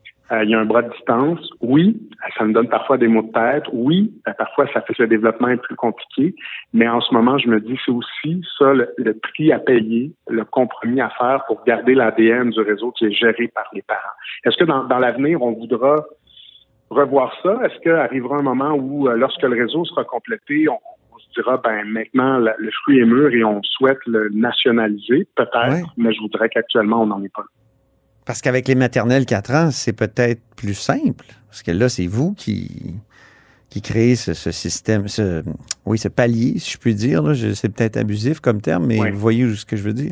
il 0.43 0.49
y 0.49 0.55
a 0.55 0.59
un 0.59 0.65
bras 0.65 0.81
de 0.81 0.89
distance. 0.91 1.49
Oui, 1.59 1.99
ça 2.37 2.45
me 2.45 2.53
donne 2.53 2.69
parfois 2.69 2.97
des 2.97 3.07
mots 3.07 3.21
de 3.21 3.31
tête. 3.31 3.63
Oui, 3.73 4.13
euh, 4.27 4.33
parfois 4.37 4.65
ça 4.73 4.81
fait 4.81 4.93
que 4.93 5.03
le 5.03 5.09
développement 5.09 5.49
est 5.49 5.61
plus 5.61 5.75
compliqué. 5.75 6.35
Mais 6.73 6.87
en 6.87 7.01
ce 7.01 7.13
moment, 7.13 7.37
je 7.37 7.47
me 7.47 7.59
dis 7.59 7.77
c'est 7.85 7.91
aussi 7.91 8.41
ça 8.57 8.73
le, 8.73 8.89
le, 8.97 9.13
prix 9.13 9.51
à 9.51 9.59
payer, 9.59 10.11
le 10.29 10.45
compromis 10.45 11.01
à 11.01 11.09
faire 11.09 11.43
pour 11.47 11.63
garder 11.65 11.95
l'ADN 11.95 12.49
du 12.51 12.61
réseau 12.61 12.91
qui 12.91 13.05
est 13.05 13.11
géré 13.11 13.49
par 13.49 13.65
les 13.73 13.81
parents. 13.81 13.99
Est-ce 14.45 14.57
que 14.57 14.63
dans, 14.63 14.85
dans 14.85 14.99
l'avenir, 14.99 15.41
on 15.41 15.51
voudra 15.51 15.97
revoir 16.89 17.33
ça? 17.43 17.59
Est-ce 17.65 17.79
qu'arrivera 17.81 18.37
un 18.37 18.43
moment 18.43 18.71
où, 18.73 19.09
euh, 19.09 19.15
lorsque 19.15 19.43
le 19.43 19.61
réseau 19.61 19.83
sera 19.85 20.05
complété, 20.05 20.67
on, 20.69 20.79
se 21.17 21.41
dira, 21.41 21.57
ben 21.57 21.83
maintenant, 21.85 22.39
le 22.39 22.71
fruit 22.81 22.99
est 22.99 23.05
mûr 23.05 23.29
et 23.33 23.43
on 23.43 23.61
souhaite 23.63 23.99
le 24.07 24.29
nationaliser? 24.29 25.27
Peut-être, 25.35 25.87
mais 25.97 26.13
je 26.13 26.19
voudrais 26.19 26.49
qu'actuellement, 26.49 27.03
on 27.03 27.07
n'en 27.07 27.23
est 27.23 27.33
pas. 27.33 27.43
Parce 28.25 28.41
qu'avec 28.41 28.67
les 28.67 28.75
maternelles 28.75 29.25
4 29.25 29.51
ans, 29.55 29.71
c'est 29.71 29.97
peut-être 29.97 30.41
plus 30.55 30.75
simple. 30.75 31.25
Parce 31.47 31.63
que 31.63 31.71
là, 31.71 31.89
c'est 31.89 32.07
vous 32.07 32.33
qui, 32.33 32.95
qui 33.69 33.81
créez 33.81 34.15
ce, 34.15 34.33
système, 34.51 35.07
ce, 35.07 35.43
oui, 35.85 35.97
ce 35.97 36.07
palier, 36.07 36.59
si 36.59 36.73
je 36.73 36.77
puis 36.77 36.93
dire. 36.93 37.23
C'est 37.55 37.75
peut-être 37.75 37.97
abusif 37.97 38.39
comme 38.39 38.61
terme, 38.61 38.85
mais 38.85 39.11
vous 39.11 39.19
voyez 39.19 39.47
ce 39.55 39.65
que 39.65 39.75
je 39.75 39.83
veux 39.83 39.93
dire. 39.93 40.11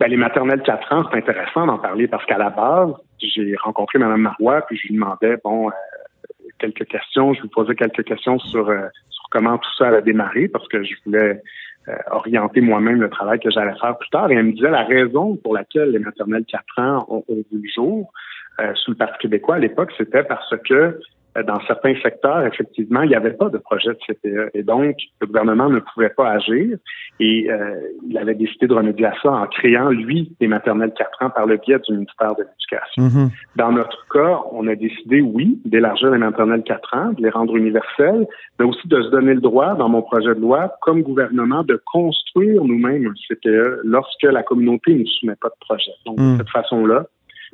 Ben, 0.00 0.08
les 0.08 0.16
maternelles 0.16 0.62
4 0.62 0.92
ans, 0.92 1.04
c'est 1.10 1.18
intéressant 1.18 1.66
d'en 1.66 1.78
parler 1.78 2.06
parce 2.06 2.24
qu'à 2.26 2.38
la 2.38 2.50
base, 2.50 2.92
j'ai 3.20 3.54
rencontré 3.56 3.98
Mme 3.98 4.20
Marois, 4.20 4.62
puis 4.62 4.76
je 4.76 4.88
lui 4.88 4.94
demandais, 4.94 5.36
bon, 5.42 5.68
euh, 5.68 5.72
quelques 6.58 6.86
questions, 6.86 7.34
je 7.34 7.42
lui 7.42 7.48
posais 7.48 7.74
quelques 7.74 8.04
questions 8.04 8.38
sur, 8.38 8.68
euh, 8.68 8.86
sur 9.10 9.24
comment 9.30 9.58
tout 9.58 9.70
ça 9.76 9.88
allait 9.88 10.02
démarrer 10.02 10.48
parce 10.48 10.68
que 10.68 10.84
je 10.84 10.94
voulais 11.04 11.42
orienter 12.10 12.60
moi-même 12.60 13.00
le 13.00 13.10
travail 13.10 13.40
que 13.40 13.50
j'allais 13.50 13.76
faire 13.80 13.96
plus 13.98 14.10
tard. 14.10 14.30
Et 14.30 14.34
elle 14.34 14.46
me 14.46 14.52
disait 14.52 14.70
la 14.70 14.84
raison 14.84 15.36
pour 15.36 15.54
laquelle 15.54 15.90
les 15.90 15.98
maternelles 15.98 16.44
4 16.44 16.64
ans 16.78 17.06
ont, 17.08 17.24
vu 17.28 17.62
le 17.62 17.68
jour 17.74 18.12
sous 18.74 18.90
le 18.90 18.96
Parti 18.96 19.18
québécois 19.18 19.56
à 19.56 19.58
l'époque, 19.58 19.92
c'était 19.96 20.24
parce 20.24 20.52
que 20.68 20.74
euh, 20.74 21.00
dans 21.46 21.60
certains 21.66 21.94
secteurs, 22.02 22.44
effectivement, 22.46 23.02
il 23.02 23.10
n'y 23.10 23.14
avait 23.14 23.32
pas 23.32 23.48
de 23.48 23.58
projet 23.58 23.90
de 23.90 23.98
CPE. 24.06 24.50
Et 24.54 24.62
donc, 24.62 24.96
le 25.20 25.26
gouvernement 25.26 25.68
ne 25.68 25.80
pouvait 25.80 26.10
pas 26.10 26.30
agir. 26.30 26.78
Et 27.20 27.50
euh, 27.50 27.80
il 28.08 28.16
avait 28.18 28.34
décidé 28.34 28.66
de 28.66 28.74
remédier 28.74 29.06
à 29.06 29.14
ça 29.22 29.30
en 29.30 29.46
créant, 29.46 29.90
lui, 29.90 30.32
des 30.40 30.48
maternelles 30.48 30.92
4 30.96 31.22
ans 31.22 31.30
par 31.30 31.46
le 31.46 31.56
biais 31.56 31.78
du 31.86 31.92
ministère 31.92 32.34
de 32.34 32.44
l'Éducation. 32.44 33.02
Mm-hmm. 33.02 33.30
Dans 33.56 33.72
notre 33.72 34.06
cas, 34.08 34.40
on 34.52 34.66
a 34.66 34.74
décidé, 34.74 35.20
oui, 35.20 35.60
d'élargir 35.64 36.10
les 36.10 36.18
maternelles 36.18 36.64
4 36.64 36.96
ans, 36.96 37.12
de 37.12 37.22
les 37.22 37.30
rendre 37.30 37.56
universelles, 37.56 38.26
mais 38.58 38.64
aussi 38.64 38.88
de 38.88 39.00
se 39.02 39.08
donner 39.10 39.34
le 39.34 39.40
droit, 39.40 39.74
dans 39.74 39.88
mon 39.88 40.02
projet 40.02 40.34
de 40.34 40.40
loi, 40.40 40.72
comme 40.82 41.02
gouvernement, 41.02 41.62
de 41.62 41.80
construire 41.92 42.64
nous-mêmes 42.64 43.06
un 43.06 43.34
CPE 43.34 43.80
lorsque 43.84 44.24
la 44.24 44.42
communauté 44.42 44.94
ne 44.94 45.04
soumet 45.04 45.36
pas 45.40 45.48
de 45.48 45.58
projet. 45.60 45.92
Donc, 46.04 46.16
de 46.16 46.22
mm. 46.22 46.36
cette 46.38 46.50
façon-là, 46.50 47.04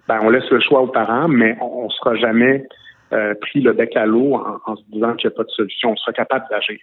ben, 0.08 0.20
on 0.22 0.30
laisse 0.30 0.48
le 0.50 0.60
choix 0.60 0.82
aux 0.82 0.88
parents, 0.88 1.28
mais 1.28 1.56
on 1.60 1.84
ne 1.84 1.90
sera 1.90 2.14
jamais 2.16 2.66
euh, 3.14 3.34
pris 3.40 3.60
le 3.60 3.72
bec 3.72 3.96
à 3.96 4.06
l'eau 4.06 4.34
en, 4.34 4.76
se 4.76 4.82
disant 4.92 5.14
qu'il 5.14 5.28
n'y 5.28 5.34
a 5.34 5.36
pas 5.36 5.44
de 5.44 5.50
solution. 5.50 5.92
On 5.92 5.96
sera 5.96 6.12
capable 6.12 6.46
d'agir. 6.50 6.78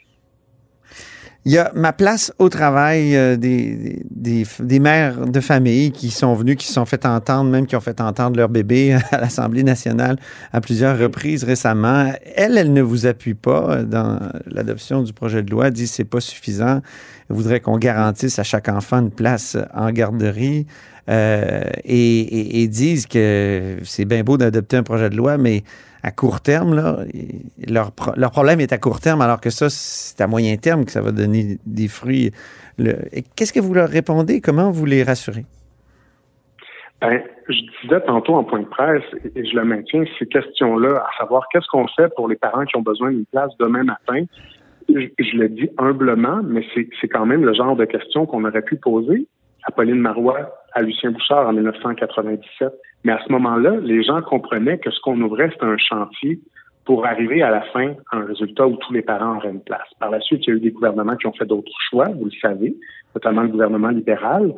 Il 1.44 1.52
y 1.52 1.58
a 1.58 1.72
ma 1.74 1.92
place 1.92 2.32
au 2.38 2.50
travail 2.50 3.16
euh, 3.16 3.36
des, 3.36 4.04
des, 4.12 4.80
mères 4.80 5.26
de 5.26 5.40
famille 5.40 5.92
qui 5.92 6.12
sont 6.12 6.36
venues, 6.36 6.56
qui 6.56 6.68
se 6.68 6.74
sont 6.74 6.86
fait 6.86 7.04
entendre, 7.08 7.50
même 7.50 7.66
qui 7.66 7.76
ont 7.76 7.82
fait 7.82 8.00
entendre 8.00 8.38
leur 8.38 8.48
bébé 8.48 8.96
à 9.12 9.20
l'Assemblée 9.20 9.64
nationale 9.64 10.18
à 10.54 10.62
plusieurs 10.62 11.00
reprises 11.00 11.44
récemment. 11.44 12.12
Elle, 12.36 12.60
elle 12.60 12.74
ne 12.74 12.82
vous 12.84 13.08
appuie 13.08 13.34
pas 13.34 13.84
dans 13.84 14.20
l'adoption 14.46 15.02
du 15.02 15.14
projet 15.14 15.42
de 15.42 15.50
loi, 15.50 15.68
elle 15.68 15.74
dit 15.74 15.88
c'est 15.88 16.06
pas 16.06 16.22
suffisant. 16.22 16.82
Elle 17.30 17.36
voudrait 17.36 17.60
qu'on 17.60 17.78
garantisse 17.78 18.38
à 18.38 18.44
chaque 18.44 18.70
enfant 18.70 19.00
une 19.00 19.12
place 19.12 19.58
en 19.74 19.90
garderie. 19.92 20.68
Euh, 21.10 21.64
et, 21.84 22.62
et, 22.62 22.68
disent 22.68 23.08
que 23.08 23.78
c'est 23.84 24.06
bien 24.06 24.24
beau 24.24 24.38
d'adopter 24.38 24.78
un 24.78 24.84
projet 24.84 25.10
de 25.10 25.18
loi, 25.18 25.38
mais 25.38 25.64
à 26.04 26.12
court 26.12 26.42
terme, 26.42 26.76
là, 26.76 27.00
leur, 27.70 27.92
leur 28.18 28.32
problème 28.32 28.60
est 28.60 28.74
à 28.74 28.78
court 28.78 29.00
terme, 29.00 29.22
alors 29.22 29.40
que 29.40 29.50
ça, 29.50 29.70
c'est 29.70 30.22
à 30.22 30.28
moyen 30.28 30.58
terme 30.58 30.86
que 30.86 30.92
ça 30.92 31.02
va 31.02 31.12
donner 31.12 31.58
des 31.66 31.88
fruits. 31.88 32.32
Qu'est-ce 33.36 33.54
que 33.54 33.60
vous 33.60 33.74
leur 33.74 33.90
répondez? 33.90 34.42
Comment 34.42 34.72
vous 34.72 34.86
les 34.86 35.04
rassurez? 35.04 35.46
Ben, 37.02 37.22
je 37.50 37.62
disais 37.82 38.02
tantôt 38.06 38.36
en 38.36 38.44
point 38.44 38.60
de 38.60 38.66
presse, 38.66 39.04
et 39.36 39.46
je 39.46 39.56
le 39.56 39.64
maintiens, 39.64 40.04
ces 40.20 40.28
questions-là, 40.28 40.98
à 40.98 41.18
savoir 41.20 41.48
qu'est-ce 41.52 41.68
qu'on 41.72 41.88
fait 41.88 42.14
pour 42.16 42.28
les 42.28 42.36
parents 42.36 42.66
qui 42.66 42.78
ont 42.78 42.82
besoin 42.82 43.12
d'une 43.12 43.26
place 43.26 43.52
demain 43.60 43.84
matin, 43.84 44.24
je, 44.90 45.08
je 45.18 45.38
le 45.38 45.50
dis 45.50 45.70
humblement, 45.78 46.42
mais 46.44 46.64
c'est 46.76 47.08
quand 47.08 47.26
même 47.26 47.44
le 47.44 47.54
genre 47.54 47.76
de 47.76 47.86
questions 47.86 48.26
qu'on 48.26 48.46
aurait 48.46 48.62
pu 48.62 48.76
poser 48.76 49.28
à 49.64 49.72
Pauline 49.72 50.00
Marois, 50.00 50.56
à 50.74 50.82
Lucien 50.82 51.12
Bouchard 51.12 51.48
en 51.48 51.54
1997. 51.54 52.72
Mais 53.04 53.14
à 53.14 53.20
ce 53.26 53.32
moment-là, 53.32 53.78
les 53.82 54.04
gens 54.04 54.22
comprenaient 54.22 54.78
que 54.78 54.92
ce 54.92 55.00
qu'on 55.02 55.20
ouvrait, 55.22 55.50
c'était 55.52 55.66
un 55.66 55.78
chantier 55.78 56.40
pour 56.86 57.06
arriver 57.06 57.42
à 57.42 57.52
la 57.52 57.62
fin 57.62 57.94
à 58.12 58.18
un 58.18 58.26
résultat 58.26 58.68
où 58.68 58.76
tous 58.78 58.94
les 58.94 59.02
parents 59.02 59.38
auraient 59.38 59.52
une 59.52 59.64
place. 59.64 59.88
Par 60.00 60.10
la 60.10 60.20
suite, 60.20 60.42
il 60.46 60.50
y 60.50 60.54
a 60.54 60.56
eu 60.58 60.60
des 60.60 60.72
gouvernements 60.72 61.16
qui 61.16 61.28
ont 61.28 61.34
fait 61.34 61.46
d'autres 61.46 61.72
choix, 61.90 62.08
vous 62.10 62.26
le 62.26 62.40
savez, 62.42 62.76
notamment 63.16 63.44
le 63.44 63.50
gouvernement 63.50 63.90
libéral 63.90 64.54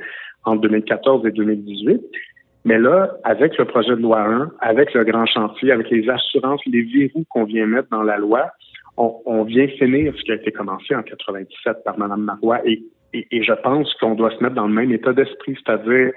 en 0.45 0.55
2014 0.55 1.25
et 1.25 1.31
2018. 1.31 2.01
Mais 2.65 2.79
là, 2.79 3.17
avec 3.25 3.57
le 3.57 3.65
projet 3.65 3.89
de 3.89 4.01
loi 4.01 4.21
1, 4.21 4.51
avec 4.61 4.93
le 4.93 5.03
grand 5.03 5.25
chantier, 5.25 5.71
avec 5.71 5.89
les 5.89 6.09
assurances, 6.09 6.61
les 6.65 6.83
verrous 6.83 7.25
qu'on 7.29 7.43
vient 7.43 7.65
mettre 7.65 7.89
dans 7.89 8.03
la 8.03 8.17
loi, 8.17 8.51
on, 8.95 9.43
vient 9.43 9.67
finir 9.67 10.13
ce 10.15 10.23
qui 10.23 10.31
a 10.31 10.35
été 10.35 10.51
commencé 10.51 10.95
en 10.95 11.01
97 11.01 11.83
par 11.83 11.97
Mme 11.97 12.21
Marois. 12.21 12.59
Et, 12.63 12.83
et 13.13 13.43
je 13.43 13.53
pense 13.53 13.91
qu'on 13.95 14.13
doit 14.13 14.31
se 14.31 14.41
mettre 14.41 14.55
dans 14.55 14.67
le 14.67 14.73
même 14.73 14.91
état 14.91 15.13
d'esprit, 15.13 15.57
c'est-à-dire 15.65 16.11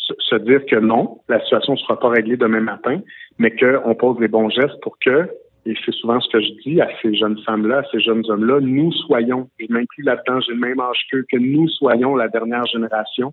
se 0.00 0.36
dire 0.36 0.64
que 0.66 0.76
non, 0.76 1.20
la 1.28 1.40
situation 1.40 1.74
ne 1.74 1.78
sera 1.78 1.98
pas 1.98 2.08
réglée 2.08 2.36
demain 2.36 2.60
matin, 2.60 3.00
mais 3.38 3.54
qu'on 3.54 3.94
pose 3.94 4.18
les 4.20 4.28
bons 4.28 4.48
gestes 4.48 4.80
pour 4.82 4.98
que, 4.98 5.28
et 5.66 5.74
c'est 5.84 5.92
souvent 5.92 6.20
ce 6.20 6.28
que 6.30 6.40
je 6.40 6.50
dis 6.64 6.80
à 6.80 6.88
ces 7.02 7.14
jeunes 7.14 7.38
femmes-là, 7.44 7.78
à 7.78 7.82
ces 7.92 8.00
jeunes 8.00 8.22
hommes-là, 8.28 8.60
nous 8.60 8.92
soyons, 8.92 9.48
je 9.58 9.66
m'inclus 9.68 10.04
là-dedans, 10.04 10.40
j'ai 10.40 10.52
le 10.52 10.60
même 10.60 10.80
âge 10.80 11.06
qu'eux, 11.10 11.24
que 11.30 11.36
nous 11.36 11.68
soyons 11.68 12.16
la 12.16 12.28
dernière 12.28 12.64
génération 12.66 13.32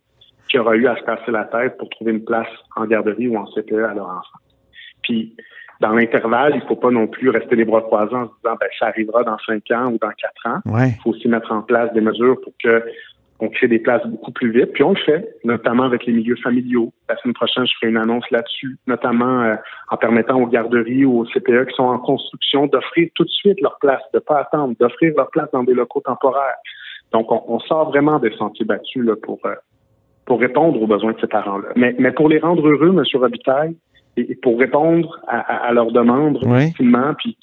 qui 0.49 0.57
aura 0.57 0.75
eu 0.75 0.87
à 0.87 0.95
se 0.95 1.01
casser 1.01 1.31
la 1.31 1.45
tête 1.45 1.77
pour 1.77 1.89
trouver 1.89 2.11
une 2.11 2.23
place 2.23 2.47
en 2.75 2.85
garderie 2.85 3.27
ou 3.27 3.37
en 3.37 3.45
CPE 3.45 3.83
à 3.83 3.93
leur 3.93 4.07
enfant. 4.07 4.39
Puis, 5.03 5.35
dans 5.79 5.91
l'intervalle, 5.91 6.53
il 6.55 6.61
ne 6.61 6.67
faut 6.67 6.75
pas 6.75 6.89
non 6.89 7.07
plus 7.07 7.29
rester 7.29 7.55
les 7.55 7.65
bras 7.65 7.81
croisés 7.81 8.15
en 8.15 8.27
se 8.27 8.33
disant 8.41 8.55
ben, 8.59 8.67
ça 8.79 8.87
arrivera 8.87 9.23
dans 9.23 9.37
cinq 9.45 9.69
ans 9.71 9.91
ou 9.91 9.97
dans 9.99 10.11
quatre 10.11 10.47
ans. 10.47 10.61
Il 10.65 11.01
faut 11.03 11.11
aussi 11.11 11.27
mettre 11.27 11.51
en 11.51 11.61
place 11.61 11.93
des 11.93 12.01
mesures 12.01 12.39
pour 12.41 12.53
que 12.63 12.83
on 13.39 13.49
crée 13.49 13.67
des 13.67 13.79
places 13.79 14.05
beaucoup 14.07 14.31
plus 14.31 14.51
vite. 14.51 14.73
Puis 14.73 14.83
on 14.83 14.91
le 14.91 14.99
fait, 15.05 15.35
notamment 15.43 15.83
avec 15.83 16.05
les 16.05 16.13
milieux 16.13 16.37
familiaux. 16.37 16.91
La 17.07 17.15
semaine 17.17 17.33
prochaine, 17.33 17.65
je 17.67 17.73
ferai 17.79 17.89
une 17.89 17.97
annonce 17.97 18.29
là-dessus, 18.31 18.77
notamment 18.87 19.43
euh, 19.43 19.55
en 19.89 19.97
permettant 19.97 20.41
aux 20.41 20.47
garderies 20.47 21.05
ou 21.05 21.19
aux 21.19 21.25
CPE 21.25 21.67
qui 21.67 21.75
sont 21.75 21.83
en 21.83 21.99
construction 21.99 22.67
d'offrir 22.67 23.09
tout 23.13 23.23
de 23.23 23.29
suite 23.29 23.61
leur 23.61 23.77
place, 23.79 24.01
de 24.13 24.19
pas 24.19 24.39
attendre, 24.39 24.75
d'offrir 24.79 25.13
leur 25.15 25.29
place 25.29 25.49
dans 25.53 25.63
des 25.63 25.73
locaux 25.73 26.01
temporaires. 26.01 26.57
Donc, 27.13 27.31
on, 27.31 27.59
sort 27.59 27.89
vraiment 27.89 28.19
des 28.19 28.31
sentiers 28.31 28.65
battus 28.65 29.05
là, 29.05 29.15
pour, 29.15 29.39
euh, 29.45 29.55
pour 30.25 30.41
répondre 30.41 30.81
aux 30.81 30.87
besoins 30.87 31.13
de 31.13 31.19
ces 31.21 31.27
parents-là. 31.27 31.69
Mais, 31.75 31.95
mais 31.99 32.11
pour 32.11 32.27
les 32.27 32.39
rendre 32.39 32.67
heureux, 32.67 32.89
M. 32.89 33.03
Robitaille, 33.21 33.77
et, 34.17 34.35
pour 34.35 34.59
répondre 34.59 35.19
à, 35.27 35.71
leurs 35.71 35.91
demandes 35.91 36.37
rapidement, 36.43 37.13
puis 37.17 37.37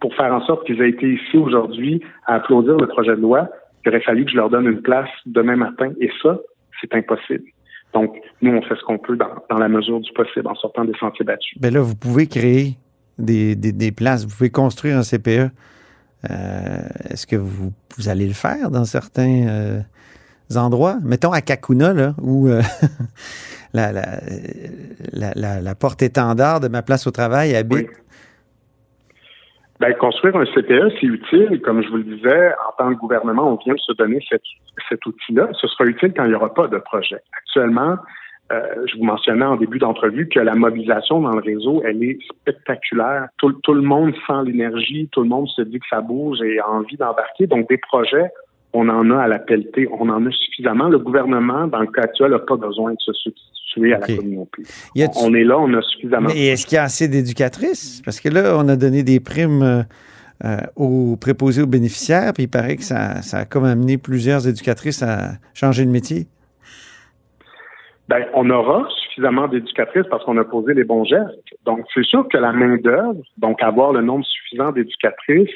pour 0.00 0.14
faire 0.14 0.32
en 0.32 0.40
sorte 0.46 0.64
qu'ils 0.66 0.80
aient 0.80 0.90
été 0.90 1.12
ici 1.12 1.36
aujourd'hui 1.36 2.00
à 2.26 2.36
applaudir 2.36 2.76
le 2.76 2.86
projet 2.86 3.14
de 3.16 3.20
loi, 3.20 3.48
il 3.84 3.88
aurait 3.88 4.00
fallu 4.00 4.24
que 4.24 4.30
je 4.30 4.36
leur 4.36 4.50
donne 4.50 4.66
une 4.66 4.82
place 4.82 5.08
demain 5.26 5.56
matin. 5.56 5.92
Et 6.00 6.10
ça, 6.22 6.38
c'est 6.80 6.94
impossible. 6.94 7.44
Donc, 7.92 8.16
nous, 8.42 8.50
on 8.50 8.62
fait 8.62 8.74
ce 8.74 8.82
qu'on 8.84 8.98
peut 8.98 9.16
dans, 9.16 9.58
la 9.58 9.68
mesure 9.68 10.00
du 10.00 10.12
possible 10.12 10.48
en 10.48 10.54
sortant 10.54 10.84
des 10.84 10.96
sentiers 10.98 11.24
battus. 11.24 11.58
Bien 11.58 11.70
là, 11.70 11.80
vous 11.80 11.94
pouvez 11.94 12.26
créer 12.26 12.76
des, 13.18 13.54
des, 13.54 13.72
des 13.72 13.92
places. 13.92 14.24
Vous 14.24 14.36
pouvez 14.36 14.50
construire 14.50 14.96
un 14.96 15.02
CPE. 15.02 15.50
Euh, 16.30 16.88
Est-ce 17.10 17.26
que 17.26 17.36
vous, 17.36 17.72
vous, 17.96 18.08
allez 18.08 18.26
le 18.26 18.32
faire 18.32 18.70
dans 18.70 18.84
certains 18.84 19.46
euh, 19.46 19.80
endroits? 20.56 20.98
Mettons 21.04 21.30
à 21.30 21.40
Kakuna, 21.40 21.92
là, 21.92 22.14
où 22.20 22.48
euh, 22.48 22.62
la, 23.74 23.92
la, 23.92 24.18
la, 25.12 25.60
la, 25.60 25.74
porte-étendard 25.74 26.60
de 26.60 26.68
ma 26.68 26.82
place 26.82 27.06
au 27.06 27.12
travail 27.12 27.54
habite. 27.54 27.88
Oui. 27.88 28.03
Ben, 29.80 29.92
construire 29.94 30.36
un 30.36 30.44
CPE, 30.44 30.94
c'est 31.00 31.06
utile. 31.06 31.60
Comme 31.62 31.82
je 31.82 31.88
vous 31.88 31.96
le 31.96 32.04
disais, 32.04 32.52
en 32.68 32.72
tant 32.78 32.94
que 32.94 33.00
gouvernement, 33.00 33.52
on 33.52 33.56
vient 33.56 33.74
de 33.74 33.80
se 33.80 33.92
donner 33.92 34.24
cet, 34.28 34.42
cet 34.88 35.04
outil-là. 35.04 35.48
Ce 35.52 35.66
sera 35.66 35.84
utile 35.84 36.12
quand 36.16 36.24
il 36.24 36.30
n'y 36.30 36.34
aura 36.34 36.54
pas 36.54 36.68
de 36.68 36.78
projet. 36.78 37.18
Actuellement, 37.36 37.96
euh, 38.52 38.86
je 38.86 38.98
vous 38.98 39.04
mentionnais 39.04 39.44
en 39.44 39.56
début 39.56 39.78
d'entrevue 39.78 40.28
que 40.28 40.38
la 40.38 40.54
mobilisation 40.54 41.20
dans 41.20 41.32
le 41.32 41.40
réseau, 41.40 41.82
elle 41.84 42.04
est 42.04 42.18
spectaculaire. 42.22 43.28
Tout, 43.38 43.52
tout 43.62 43.74
le 43.74 43.82
monde 43.82 44.14
sent 44.26 44.44
l'énergie, 44.44 45.08
tout 45.10 45.22
le 45.22 45.28
monde 45.28 45.48
se 45.48 45.62
dit 45.62 45.80
que 45.80 45.86
ça 45.88 46.00
bouge 46.00 46.40
et 46.42 46.60
a 46.60 46.68
envie 46.68 46.96
d'embarquer. 46.96 47.46
Donc, 47.46 47.68
des 47.68 47.78
projets, 47.78 48.30
on 48.74 48.88
en 48.88 49.10
a 49.10 49.22
à 49.22 49.28
la 49.28 49.38
pelletée, 49.38 49.88
on 49.90 50.08
en 50.08 50.26
a 50.26 50.30
suffisamment. 50.30 50.88
Le 50.88 50.98
gouvernement, 50.98 51.66
dans 51.68 51.80
le 51.80 51.86
cas 51.86 52.02
actuel, 52.02 52.32
n'a 52.32 52.40
pas 52.40 52.56
besoin 52.56 52.92
de 52.92 52.98
se 52.98 53.12
substituer 53.12 53.94
à 53.94 54.00
la 54.00 54.06
communauté. 54.06 54.62
On 55.22 55.32
est 55.32 55.44
là, 55.44 55.58
on 55.58 55.72
a 55.74 55.80
suffisamment. 55.82 56.28
Mais 56.28 56.48
est-ce 56.48 56.66
qu'il 56.66 56.76
y 56.76 56.78
a 56.78 56.82
assez 56.82 57.08
d'éducatrices? 57.08 58.02
Parce 58.04 58.20
que 58.20 58.28
là, 58.28 58.56
on 58.58 58.68
a 58.68 58.76
donné 58.76 59.02
des 59.04 59.20
primes 59.20 59.86
euh, 60.44 60.56
aux 60.74 61.16
préposés 61.16 61.62
aux 61.62 61.66
bénéficiaires, 61.66 62.32
puis 62.34 62.44
il 62.44 62.50
paraît 62.50 62.76
que 62.76 62.82
ça, 62.82 63.22
ça 63.22 63.38
a 63.38 63.44
comme 63.44 63.64
amené 63.64 63.96
plusieurs 63.96 64.46
éducatrices 64.48 65.02
à 65.02 65.34
changer 65.54 65.84
de 65.84 65.90
métier. 65.90 66.26
Ben, 68.08 68.26
on 68.34 68.50
aura 68.50 68.86
suffisamment 69.04 69.48
d'éducatrices 69.48 70.06
parce 70.10 70.24
qu'on 70.24 70.36
a 70.36 70.44
posé 70.44 70.74
les 70.74 70.84
bons 70.84 71.04
gestes. 71.04 71.38
Donc, 71.64 71.86
c'est 71.94 72.04
sûr 72.04 72.26
que 72.28 72.36
la 72.36 72.52
main-d'œuvre, 72.52 73.22
donc 73.38 73.62
avoir 73.62 73.92
le 73.92 74.02
nombre 74.02 74.24
suffisant 74.26 74.72
d'éducatrices, 74.72 75.54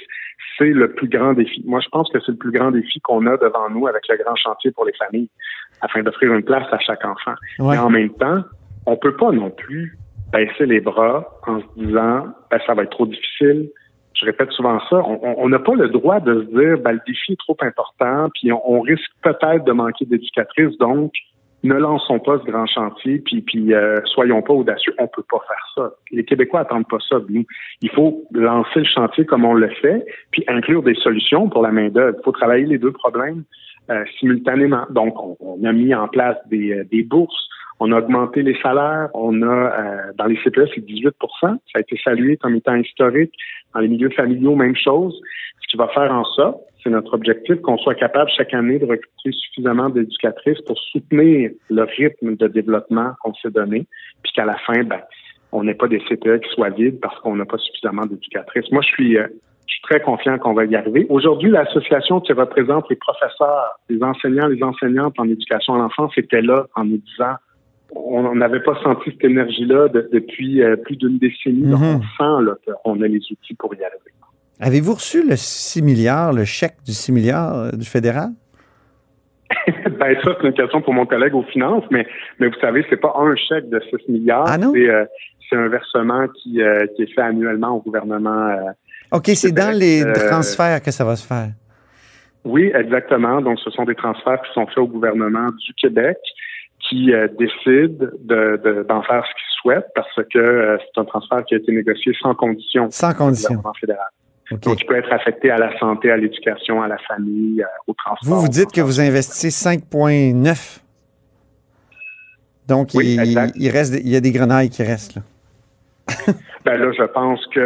c'est 0.57 0.71
le 0.71 0.93
plus 0.93 1.09
grand 1.09 1.33
défi. 1.33 1.63
Moi, 1.67 1.81
je 1.81 1.89
pense 1.89 2.11
que 2.11 2.19
c'est 2.21 2.33
le 2.33 2.39
plus 2.39 2.53
grand 2.53 2.71
défi 2.71 3.01
qu'on 3.01 3.27
a 3.27 3.37
devant 3.37 3.71
nous 3.71 3.87
avec 3.87 4.03
le 4.09 4.17
grand 4.23 4.37
chantier 4.37 4.71
pour 4.73 4.85
les 4.85 4.93
familles, 4.95 5.29
afin 5.81 6.03
d'offrir 6.03 6.33
une 6.33 6.43
place 6.43 6.67
à 6.73 6.79
chaque 6.79 7.05
enfant. 7.05 7.35
Ouais. 7.59 7.75
Mais 7.75 7.79
en 7.79 7.91
même 7.91 8.11
temps, 8.11 8.43
on 8.87 8.97
peut 8.97 9.17
pas 9.17 9.31
non 9.31 9.51
plus 9.51 9.97
baisser 10.33 10.67
les 10.67 10.81
bras 10.81 11.27
en 11.47 11.61
se 11.61 11.67
disant, 11.77 12.27
ben, 12.51 12.61
ça 12.67 12.75
va 12.75 12.83
être 12.83 12.91
trop 12.91 13.07
difficile. 13.07 13.71
Je 14.15 14.27
répète 14.27 14.51
souvent 14.51 14.81
ça. 14.91 14.97
On 14.97 15.49
n'a 15.49 15.61
pas 15.61 15.75
le 15.75 15.89
droit 15.89 16.19
de 16.21 16.43
se 16.43 16.47
dire, 16.47 16.79
ben, 16.79 16.93
le 16.93 17.01
défi 17.07 17.33
est 17.33 17.39
trop 17.39 17.57
important, 17.61 18.29
puis 18.35 18.53
on, 18.53 18.61
on 18.71 18.81
risque 18.81 19.11
peut-être 19.23 19.65
de 19.65 19.73
manquer 19.73 20.07
d'éducatrices, 20.07 20.77
donc 20.79 21.13
ne 21.65 21.75
lançons 21.75 22.21
pas 22.21 22.39
ce 22.39 22.45
grand 22.45 22.67
chantier, 22.67 23.19
puis, 23.19 23.43
puis 23.43 23.75
euh, 23.75 24.01
soyons 24.05 24.43
pas 24.43 24.53
audacieux. 24.53 24.95
On 24.99 25.09
peut 25.09 25.25
pas 25.29 25.41
faire 25.49 25.67
ça. 25.75 25.91
Les 26.13 26.25
Québécois 26.25 26.61
attendent 26.61 26.89
pas 26.89 26.99
ça 27.09 27.19
de 27.19 27.27
nous. 27.29 27.45
Il 27.83 27.91
faut 27.91 28.25
lancer 28.33 28.81
le 28.81 28.85
chantier 28.85 29.25
comme 29.25 29.45
on 29.45 29.55
le 29.55 29.69
fait, 29.69 30.05
puis 30.31 30.45
inclure 30.47 30.83
des 30.83 30.95
solutions 30.95 31.49
pour 31.49 31.63
la 31.63 31.73
main 31.73 31.89
d'œuvre. 31.89 32.17
Il 32.21 32.25
faut 32.25 32.33
travailler 32.33 32.65
les 32.65 32.79
deux 32.79 32.93
problèmes 32.93 33.43
euh, 33.91 34.05
simultanément. 34.19 34.85
Donc, 34.91 35.15
on, 35.19 35.37
on, 35.41 35.65
a 35.65 35.73
mis 35.73 35.95
en 35.95 36.09
place 36.09 36.37
des, 36.49 36.73
euh, 36.73 36.85
des 36.85 37.03
bourses. 37.03 37.49
On 37.81 37.91
a 37.93 37.99
augmenté 37.99 38.43
les 38.43 38.57
salaires. 38.61 39.09
On 39.15 39.43
a, 39.43 39.47
euh, 39.47 40.13
dans 40.17 40.27
les 40.27 40.37
CPE, 40.37 40.69
c'est 40.75 40.85
18% 40.85 41.13
Ça 41.41 41.57
a 41.75 41.81
été 41.81 41.99
salué 42.03 42.37
comme 42.37 42.55
étant 42.55 42.75
historique. 42.75 43.33
Dans 43.75 43.81
les 43.81 43.89
milieux 43.89 44.11
familiaux, 44.11 44.55
même 44.55 44.77
chose. 44.77 45.19
Ce 45.63 45.69
qui 45.69 45.77
va 45.77 45.89
faire 45.89 46.13
en 46.13 46.25
sorte, 46.25 46.61
c'est 46.83 46.91
notre 46.91 47.15
objectif, 47.15 47.61
qu'on 47.61 47.79
soit 47.79 47.95
capable 47.95 48.31
chaque 48.37 48.55
année 48.55 48.79
de 48.79 48.87
recruter 48.87 49.33
suffisamment 49.33 49.89
d'éducatrices 49.89 50.61
pour 50.63 50.79
soutenir 50.79 51.51
le 51.71 51.83
rythme 51.83 52.37
de 52.37 52.47
développement 52.47 53.13
qu'on 53.23 53.35
s'est 53.35 53.51
donné, 53.51 53.87
puis 54.23 54.33
qu'à 54.33 54.45
la 54.45 54.57
fin, 54.59 54.85
ben, 54.85 55.01
on 55.53 55.65
n'ait 55.65 55.75
pas 55.75 55.89
des 55.89 56.01
CPE 56.01 56.41
qui 56.41 56.51
soient 56.55 56.71
vides 56.71 57.01
parce 57.01 57.19
qu'on 57.21 57.37
n'a 57.37 57.47
pas 57.47 57.59
suffisamment 57.59 58.07
d'éducatrices. 58.07 58.71
Moi, 58.71 58.83
je 58.83 58.89
suis, 58.89 59.15
je 59.15 59.73
suis 59.73 59.83
très 59.83 60.01
confiant 60.01 60.39
qu'on 60.39 60.55
va 60.55 60.67
y 60.67 60.77
arriver. 60.77 61.07
Aujourd'hui, 61.09 61.51
l'association 61.51 62.21
qui 62.21 62.33
représente 62.33 62.89
les 62.91 62.97
professeurs, 62.97 63.79
les 63.89 64.03
enseignants, 64.03 64.47
les 64.47 64.63
enseignantes 64.63 65.15
en 65.19 65.29
éducation 65.29 65.75
à 65.75 65.79
l'enfance 65.79 66.13
était 66.17 66.43
là 66.43 66.67
en 66.77 66.85
nous 66.85 66.99
disant 66.99 67.35
on 67.95 68.35
n'avait 68.35 68.61
pas 68.61 68.79
senti 68.83 69.11
cette 69.11 69.25
énergie-là 69.25 69.89
de, 69.89 70.09
depuis 70.13 70.63
euh, 70.63 70.77
plus 70.77 70.97
d'une 70.97 71.19
décennie. 71.19 71.63
Mm 71.63 71.75
-hmm. 71.75 71.93
Donc, 71.93 72.03
on 72.19 72.47
sent 72.47 72.73
qu'on 72.83 73.01
a 73.01 73.09
les 73.09 73.23
outils 73.33 73.55
pour 73.55 73.75
y 73.75 73.83
arriver. 73.83 74.13
Avez-vous 74.61 74.95
reçu 74.95 75.27
le 75.27 75.37
6 75.37 75.83
milliards, 75.83 76.33
le 76.33 76.45
chèque 76.45 76.77
du 76.85 76.93
6 76.93 77.13
milliards 77.13 77.57
euh, 77.57 77.71
du 77.73 77.87
fédéral? 77.87 78.31
ben 79.99 80.17
ça, 80.23 80.37
c'est 80.41 80.47
une 80.47 80.55
question 80.55 80.81
pour 80.83 80.95
mon 80.95 81.07
collègue 81.07 81.35
aux 81.35 81.45
finances, 81.45 81.85
mais, 81.91 82.07
mais 82.39 82.49
vous 82.49 82.61
savez, 82.61 82.85
c'est 82.91 83.01
pas 83.01 83.15
un 83.17 83.35
chèque 83.37 83.69
de 83.69 83.81
6 83.81 84.13
milliards. 84.13 84.47
Ah 84.47 84.59
non? 84.59 84.73
C'est, 84.75 84.89
euh, 84.89 85.05
un 85.53 85.69
versement 85.69 86.27
qui, 86.29 86.61
euh, 86.61 86.87
qui 86.95 87.03
est 87.03 87.15
fait 87.15 87.23
annuellement 87.23 87.77
au 87.77 87.81
gouvernement. 87.81 88.49
Euh, 88.49 88.71
OK, 89.13 89.29
c'est 89.29 89.53
dans 89.53 89.75
les 89.75 90.05
transferts 90.13 90.83
que 90.83 90.91
ça 90.91 91.05
va 91.05 91.17
se 91.17 91.27
faire. 91.27 91.49
Oui, 92.45 92.71
exactement. 92.75 93.41
Donc, 93.41 93.59
ce 93.61 93.71
sont 93.71 93.85
des 93.85 93.95
transferts 93.95 94.43
qui 94.43 94.53
sont 94.53 94.67
faits 94.67 94.79
au 94.79 94.87
gouvernement 94.87 95.47
du 95.47 95.73
Québec 95.75 96.19
qui 96.87 97.11
décide 97.39 97.99
d'en 98.21 98.35
de, 98.35 98.57
de, 98.57 99.07
faire 99.07 99.25
ce 99.25 99.35
qu'il 99.35 99.61
souhaite 99.63 99.87
parce 99.95 100.21
que 100.33 100.79
c'est 100.81 101.01
un 101.01 101.05
transfert 101.05 101.45
qui 101.47 101.55
a 101.55 101.59
été 101.59 101.73
négocié 101.73 102.13
sans 102.21 102.35
condition. 102.35 102.89
Sans 102.91 103.15
condition. 103.15 103.63
fédéral. 103.81 104.09
Okay. 104.51 104.71
Donc, 104.71 104.81
il 104.81 104.87
peut 104.87 104.97
être 104.97 105.13
affecté 105.13 105.51
à 105.51 105.59
la 105.59 105.79
santé, 105.79 106.11
à 106.11 106.17
l'éducation, 106.17 106.83
à 106.83 106.89
la 106.89 106.97
famille, 106.99 107.63
euh, 107.63 107.67
au 107.87 107.93
transport. 107.93 108.37
Vous, 108.37 108.41
vous 108.43 108.49
dites 108.49 108.73
que 108.73 108.81
vous 108.81 109.01
investissez 109.01 109.49
5,9. 109.49 110.81
Donc, 112.67 112.91
oui, 112.95 113.17
il, 113.19 113.53
il, 113.57 113.71
reste, 113.71 113.95
il 113.95 114.09
y 114.09 114.17
a 114.17 114.21
des 114.21 114.33
grenailles 114.33 114.71
qui 114.71 114.83
restent, 114.83 115.17
là. 115.17 115.23
ben 116.65 116.79
là, 116.79 116.91
je 116.93 117.03
pense 117.05 117.45
que 117.49 117.61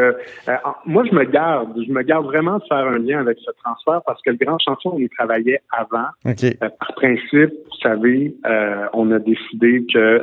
euh, 0.49 0.57
moi, 0.87 1.05
je 1.09 1.15
me 1.15 1.25
garde, 1.25 1.73
je 1.77 1.93
me 1.93 2.03
garde 2.03 2.27
vraiment 2.27 2.59
de 2.59 2.65
faire 2.65 2.87
un 2.87 2.99
lien 2.99 3.21
avec 3.21 3.39
ce 3.39 3.51
transfert 3.63 4.01
parce 4.05 4.21
que 4.23 4.31
le 4.31 4.37
grand 4.37 4.59
chantier, 4.59 4.91
on 4.93 4.99
y 4.99 5.09
travaillait 5.09 5.61
avant. 5.71 6.09
Okay. 6.25 6.57
Euh, 6.63 6.69
par 6.69 6.95
principe, 6.95 7.51
vous 7.51 7.79
savez, 7.83 8.35
euh, 8.47 8.87
on 8.93 9.11
a 9.13 9.19
décidé 9.19 9.85
que 9.93 10.23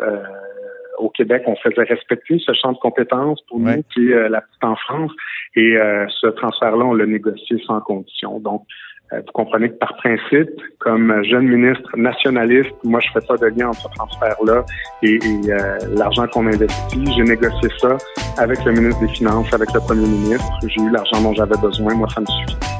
au 1.00 1.10
Québec, 1.10 1.44
on 1.48 1.56
faisait 1.56 1.84
respecter 1.84 2.40
ce 2.46 2.54
champ 2.54 2.72
de 2.74 2.78
compétences 2.78 3.42
pour 3.48 3.60
Ouais. 3.62 3.78
nous, 3.78 3.84
qui 3.94 4.12
est 4.12 4.30
la 4.30 4.42
petite 4.42 4.64
enfance. 4.64 5.12
Et 5.56 5.76
ce 6.22 6.28
transfert-là, 6.28 6.86
on 6.86 6.94
l'a 6.94 7.06
négocié 7.06 7.58
sans 7.66 7.80
condition. 7.82 8.40
Donc, 8.40 8.64
euh, 9.12 9.22
vous 9.26 9.32
comprenez 9.34 9.70
que 9.70 9.76
par 9.78 9.96
principe, 9.98 10.50
comme 10.78 11.24
jeune 11.24 11.48
ministre 11.48 11.90
nationaliste, 11.98 12.72
moi, 12.84 13.00
je 13.00 13.10
fais 13.12 13.26
pas 13.28 13.38
de 13.38 13.48
lien 13.48 13.70
entre 13.70 13.82
ce 13.82 13.88
transfert-là 13.96 14.64
et, 15.02 15.16
et 15.16 15.52
euh, 15.52 15.78
l'argent 15.98 16.28
qu'on 16.28 16.46
investit. 16.46 17.04
J'ai 17.16 17.24
négocié 17.24 17.70
ça 17.80 17.98
avec 18.38 18.64
le 18.66 18.74
ministre 18.74 19.02
des 19.02 19.08
Finances, 19.08 19.52
avec 19.52 19.74
le 19.74 19.80
premier 19.80 20.08
ministre. 20.08 20.46
J'ai 20.68 20.82
eu 20.82 20.92
l'argent 20.92 21.22
dont 21.24 21.34
j'avais 21.34 21.58
besoin. 21.60 21.96
Moi, 21.96 22.08
ça 22.14 22.22
me 22.22 22.26
suffit. 22.28 22.79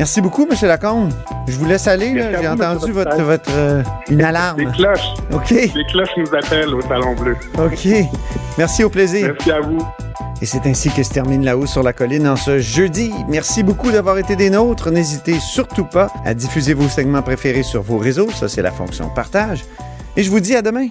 Merci 0.00 0.22
beaucoup, 0.22 0.48
M. 0.50 0.56
Lacombe. 0.66 1.12
Je 1.46 1.58
vous 1.58 1.66
laisse 1.66 1.86
aller. 1.86 2.14
J'ai 2.40 2.48
entendu 2.48 2.90
votre, 2.90 3.20
votre 3.20 3.50
euh, 3.54 3.82
une 4.08 4.22
alarme. 4.22 4.60
Les 4.60 4.66
cloches. 4.72 5.12
OK. 5.30 5.50
Les 5.50 5.84
cloches 5.92 6.16
nous 6.16 6.34
appellent 6.34 6.74
au 6.74 6.80
Salon 6.80 7.14
Bleu. 7.14 7.36
OK. 7.58 7.86
Merci, 8.56 8.82
au 8.82 8.88
plaisir. 8.88 9.34
Merci 9.34 9.52
à 9.52 9.60
vous. 9.60 9.86
Et 10.40 10.46
c'est 10.46 10.64
ainsi 10.64 10.88
que 10.88 11.02
se 11.02 11.10
termine 11.10 11.44
La 11.44 11.58
Haut 11.58 11.66
sur 11.66 11.82
la 11.82 11.92
Colline 11.92 12.26
en 12.26 12.36
ce 12.36 12.60
jeudi. 12.60 13.12
Merci 13.28 13.62
beaucoup 13.62 13.90
d'avoir 13.90 14.16
été 14.16 14.36
des 14.36 14.48
nôtres. 14.48 14.90
N'hésitez 14.90 15.38
surtout 15.38 15.84
pas 15.84 16.10
à 16.24 16.32
diffuser 16.32 16.72
vos 16.72 16.88
segments 16.88 17.20
préférés 17.20 17.62
sur 17.62 17.82
vos 17.82 17.98
réseaux. 17.98 18.30
Ça, 18.30 18.48
c'est 18.48 18.62
la 18.62 18.72
fonction 18.72 19.10
partage. 19.10 19.66
Et 20.16 20.22
je 20.22 20.30
vous 20.30 20.40
dis 20.40 20.56
à 20.56 20.62
demain. 20.62 20.88